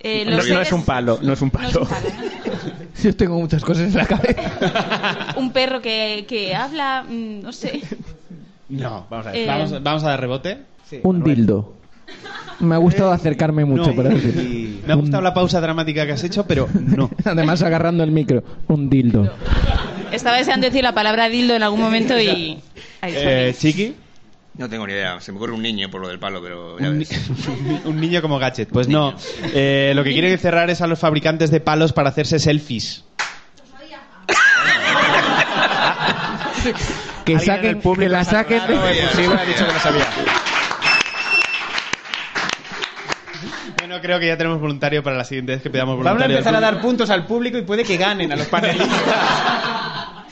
Eh, 0.00 0.24
No, 0.24 0.30
los 0.32 0.48
no 0.48 0.54
seres- 0.54 0.66
es 0.68 0.72
un 0.72 0.84
palo, 0.84 1.18
no 1.22 1.32
es 1.32 1.40
un 1.42 1.50
No 1.54 1.68
es 1.68 1.74
un 1.76 1.86
palo. 1.86 1.88
palo, 1.88 2.08
Yo 3.02 3.16
tengo 3.16 3.38
muchas 3.38 3.62
cosas 3.64 3.84
en 3.92 3.96
la 3.96 4.06
cabeza. 4.06 5.32
¿no? 5.34 5.40
Un 5.40 5.52
perro 5.52 5.80
que, 5.80 6.24
que 6.28 6.54
habla, 6.54 7.04
mm, 7.08 7.40
no 7.42 7.52
sé. 7.52 7.82
No, 8.68 9.06
vamos 9.08 9.26
a 9.26 9.30
ver. 9.32 9.40
Eh, 9.40 9.46
Vamos, 9.46 9.82
vamos 9.82 10.04
a 10.04 10.08
dar 10.08 10.20
rebote. 10.20 10.58
Un 11.04 11.22
dildo. 11.22 11.74
Me 12.60 12.74
ha 12.74 12.78
gustado 12.78 13.10
acercarme 13.12 13.64
mucho, 13.64 13.88
No. 13.90 13.96
para 13.96 14.10
decir. 14.10 14.82
Me 14.86 14.92
ha 14.92 14.96
gustado 14.96 15.22
la 15.22 15.34
pausa 15.34 15.60
dramática 15.60 16.06
que 16.06 16.12
has 16.12 16.22
hecho, 16.24 16.46
pero 16.46 16.68
no. 16.72 17.10
Además, 17.24 17.62
agarrando 17.62 18.04
el 18.04 18.10
micro. 18.12 18.42
Un 18.68 18.88
dildo. 18.88 19.32
Estaba 20.12 20.36
deseando 20.36 20.66
decir 20.66 20.82
la 20.84 20.92
palabra 20.94 21.28
dildo 21.28 21.54
en 21.54 21.62
algún 21.62 21.80
momento 21.80 22.18
y... 22.20 22.60
Ahí. 23.00 23.14
Eh, 23.16 23.54
Chiqui, 23.58 23.94
No 24.58 24.68
tengo 24.68 24.86
ni 24.86 24.92
idea. 24.92 25.20
Se 25.20 25.32
me 25.32 25.38
ocurre 25.38 25.52
un 25.54 25.62
niño 25.62 25.90
por 25.90 26.02
lo 26.02 26.08
del 26.08 26.18
palo, 26.18 26.40
pero 26.42 26.78
ya 26.78 26.90
un, 26.90 26.98
ves. 27.00 27.10
ni- 27.64 27.90
un 27.90 28.00
niño 28.00 28.20
como 28.22 28.38
gadget. 28.38 28.68
Pues 28.68 28.86
no. 28.88 29.14
Eh, 29.54 29.92
lo 29.96 30.04
que 30.04 30.12
quieren 30.12 30.38
cerrar 30.38 30.68
es 30.70 30.80
a 30.82 30.86
los 30.86 30.98
fabricantes 30.98 31.50
de 31.50 31.60
palos 31.60 31.92
para 31.92 32.10
hacerse 32.10 32.38
selfies. 32.38 33.04
Que 37.24 37.38
saquen, 37.38 37.66
el 37.70 37.76
público 37.78 38.02
que 38.02 38.08
la 38.08 38.24
saquen. 38.24 38.58
efusivo 38.58 39.34
y 39.34 39.36
ha 39.38 39.44
dicho 39.44 39.66
que 39.66 39.72
lo 39.72 39.78
sabía. 39.80 40.06
Creo 44.02 44.18
que 44.20 44.26
ya 44.26 44.36
tenemos 44.36 44.60
voluntario 44.60 45.02
para 45.02 45.16
la 45.16 45.24
siguiente 45.24 45.52
vez 45.52 45.62
que 45.62 45.70
pidamos 45.70 45.94
Vamos 45.94 46.06
a 46.06 46.10
voluntario. 46.10 46.36
empezar 46.36 46.54
a 46.56 46.60
dar 46.60 46.80
puntos 46.80 47.08
al 47.10 47.24
público 47.26 47.56
y 47.56 47.62
puede 47.62 47.84
que 47.84 47.96
ganen 47.96 48.32
a 48.32 48.36
los 48.36 48.46
panelistas. 48.48 48.88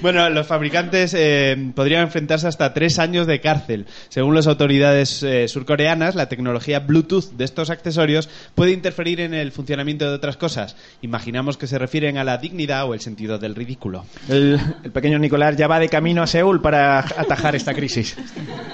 Bueno, 0.00 0.28
los 0.30 0.46
fabricantes 0.48 1.14
eh, 1.16 1.56
podrían 1.76 2.02
enfrentarse 2.02 2.48
hasta 2.48 2.72
tres 2.74 2.98
años 2.98 3.26
de 3.26 3.40
cárcel. 3.40 3.86
Según 4.08 4.34
las 4.34 4.48
autoridades 4.48 5.22
eh, 5.22 5.46
surcoreanas, 5.46 6.16
la 6.16 6.28
tecnología 6.28 6.80
Bluetooth 6.80 7.30
de 7.36 7.44
estos 7.44 7.70
accesorios 7.70 8.28
puede 8.56 8.72
interferir 8.72 9.20
en 9.20 9.32
el 9.32 9.52
funcionamiento 9.52 10.08
de 10.08 10.14
otras 10.16 10.36
cosas. 10.36 10.76
Imaginamos 11.02 11.56
que 11.56 11.68
se 11.68 11.78
refieren 11.78 12.16
a 12.18 12.24
la 12.24 12.38
dignidad 12.38 12.86
o 12.88 12.94
el 12.94 13.00
sentido 13.00 13.38
del 13.38 13.54
ridículo. 13.54 14.04
El, 14.28 14.58
el 14.82 14.90
pequeño 14.90 15.18
Nicolás 15.20 15.56
ya 15.56 15.68
va 15.68 15.78
de 15.78 15.88
camino 15.88 16.22
a 16.22 16.26
Seúl 16.26 16.60
para 16.60 16.98
atajar 17.00 17.54
esta 17.54 17.74
crisis. 17.74 18.16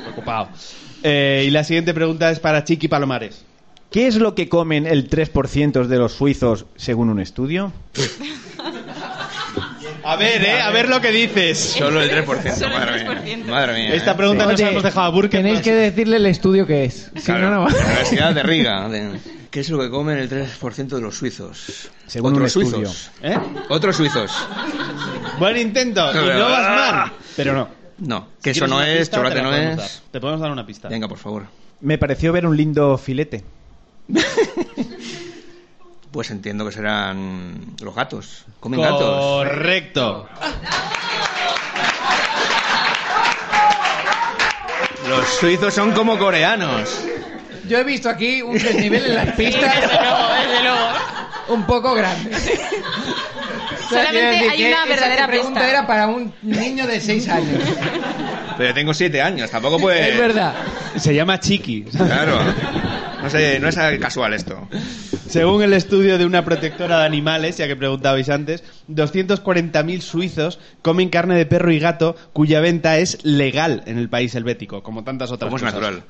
Preocupado. 0.05 0.49
Eh, 1.03 1.45
y 1.47 1.51
la 1.51 1.63
siguiente 1.65 1.93
pregunta 1.93 2.31
es 2.31 2.41
para 2.41 2.65
Chiqui 2.65 2.89
Palomares. 2.89 3.45
¿Qué 3.91 4.07
es 4.07 4.17
lo 4.17 4.35
que 4.35 4.49
comen 4.49 4.87
el 4.87 5.09
3% 5.09 5.87
de 5.87 5.99
los 5.99 6.13
suizos 6.13 6.67
según 6.77 7.09
un 7.09 7.21
estudio? 7.21 7.73
A 10.05 10.17
ver, 10.17 10.43
eh, 10.45 10.61
a 10.61 10.71
ver 10.71 10.89
lo 10.89 11.01
que 11.01 11.11
dices. 11.11 11.59
Solo 11.59 12.01
el 12.03 12.11
3%, 12.11 12.55
Solo 12.55 12.67
el 12.67 12.81
madre 12.81 13.05
mía. 13.05 13.23
3%. 13.45 13.45
Madre 13.47 13.73
mía. 13.75 13.95
Esta 13.95 14.13
¿eh? 14.13 14.15
pregunta 14.15 14.45
nos 14.45 14.55
Oye, 14.55 14.71
hemos 14.71 14.83
dejado 14.83 15.07
a 15.07 15.11
Burke. 15.11 15.37
Tenéis 15.39 15.61
que 15.61 15.73
decirle 15.73 16.17
el 16.17 16.27
estudio 16.27 16.67
que 16.67 16.85
es. 16.85 17.11
Si 17.17 17.23
Claro, 17.23 17.51
no, 17.51 17.57
no 17.57 17.61
va. 17.65 17.71
la 17.71 17.79
Universidad 17.85 18.35
de 18.35 18.43
Riga. 18.43 18.89
de- 18.89 19.19
¿Qué 19.51 19.61
es 19.61 19.71
lo 19.71 19.79
que 19.81 19.89
comen 19.89 20.19
el 20.19 20.29
3% 20.29 20.97
de 20.97 21.01
los 21.01 21.17
suizos? 21.17 21.91
Según 22.07 22.35
Otros 22.35 22.57
un 22.57 22.63
estudio. 22.65 22.87
suizos. 22.89 23.11
¿Eh? 23.23 23.39
Otros 23.71 23.97
suizos. 23.97 24.31
Buen 25.39 25.57
intento. 25.57 26.11
Y 26.13 26.15
no 26.39 26.49
vas 26.51 26.69
mal. 26.69 27.13
Pero 27.37 27.55
no. 27.55 27.69
No, 27.99 28.29
Si 28.39 28.43
queso 28.53 28.67
quieres 28.67 28.71
no 28.71 28.83
es, 28.83 28.99
pista, 29.01 29.17
chocolate 29.17 29.37
te 29.37 29.43
la 29.43 29.51
no 29.51 29.57
es. 29.57 29.77
dar. 29.79 29.89
Te 30.13 30.21
podemos 30.21 30.41
dar 30.43 30.51
una 30.53 30.67
pista. 30.67 30.89
Venga, 30.89 31.09
por 31.09 31.19
favor. 31.19 31.47
Me 31.81 31.97
pareció 31.99 32.33
ver 32.33 32.47
un 32.47 32.57
lindo 32.57 32.97
filete. 32.99 33.43
Pues 36.11 36.31
entiendo 36.31 36.65
que 36.65 36.73
serán 36.73 37.75
los 37.83 37.95
gatos. 37.95 38.47
Comen 38.61 38.81
gatos. 38.81 39.45
Correcto. 39.47 40.27
Los 45.07 45.27
suizos 45.39 45.75
son 45.75 45.93
como 45.93 46.19
coreanos. 46.19 47.05
Yo 47.69 47.79
he 47.79 47.85
visto 47.85 48.09
aquí 48.09 48.41
un 48.41 48.57
desnivel 48.57 49.05
en 49.05 49.15
las 49.15 49.35
pistas. 49.35 49.75
Un 51.49 51.65
poco 51.65 51.95
grande. 51.95 52.31
O 52.35 52.39
sea, 53.89 53.89
Solamente 53.89 54.21
quiero 54.21 54.33
decir 54.33 54.51
hay 54.51 54.65
una 54.65 54.77
esa 54.77 54.87
verdadera 54.87 55.27
pregunta 55.27 55.61
pista. 55.61 55.71
era 55.71 55.87
para 55.87 56.07
un 56.09 56.33
niño 56.43 56.87
de 56.87 57.01
6 57.01 57.29
años. 57.29 57.63
Pero 58.59 58.69
yo 58.71 58.75
tengo 58.75 58.93
siete 58.93 59.23
años, 59.23 59.51
tampoco 59.51 59.79
puede... 59.79 60.11
Es 60.11 60.19
verdad. 60.19 60.53
Se 60.97 61.15
llama 61.15 61.39
Chiqui. 61.41 61.85
Claro. 61.85 62.39
No 63.23 63.31
sé, 63.31 63.59
no 63.61 63.69
es 63.69 63.77
casual 64.01 64.33
esto. 64.35 64.69
Según 65.29 65.63
el 65.63 65.73
estudio 65.75 66.17
de 66.19 66.25
una 66.25 66.45
protectora 66.45 67.01
de 67.01 67.07
animales, 67.07 67.57
ya 67.59 67.67
que 67.67 67.77
preguntabais 67.77 68.29
antes, 68.31 68.65
240.000 68.91 70.01
suizos 70.01 70.59
comen 70.83 71.09
carne 71.11 71.35
de 71.37 71.45
perro 71.45 71.71
y 71.71 71.79
gato 71.79 72.17
cuya 72.33 72.61
venta 72.61 72.97
es 72.99 73.23
legal 73.25 73.83
en 73.87 73.99
el 73.99 74.09
país 74.09 74.35
helvético, 74.35 74.83
como 74.83 75.05
tantas 75.05 75.31
otras 75.31 75.49
Como 75.49 75.57
es 75.59 75.63
cosas. 75.63 75.75
natural. 75.81 76.03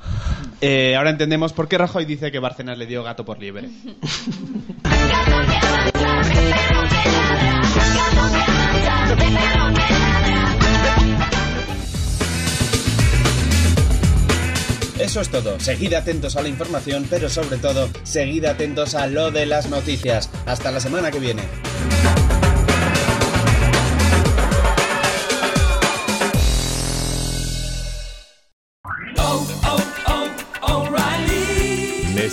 Eh, 0.61 0.95
ahora 0.97 1.11
entendemos 1.11 1.53
por 1.53 1.67
qué 1.69 1.79
Rajoy 1.79 2.05
dice 2.05 2.31
que 2.31 2.39
Bárcenas 2.39 2.79
le 2.79 2.87
dio 2.87 3.03
gato 3.03 3.25
por 3.25 3.39
liebre. 3.41 3.69
Eso 15.09 15.23
es 15.23 15.31
todo. 15.31 15.59
Seguid 15.59 15.95
atentos 15.95 16.37
a 16.37 16.43
la 16.43 16.49
información, 16.49 17.07
pero 17.09 17.31
sobre 17.31 17.57
todo, 17.57 17.89
seguid 18.03 18.45
atentos 18.45 18.95
a 18.95 19.07
lo 19.07 19.31
de 19.31 19.47
las 19.47 19.71
noticias. 19.71 20.29
Hasta 20.45 20.71
la 20.71 20.81
semana 20.81 21.11
que 21.11 21.19
viene. 21.19 21.45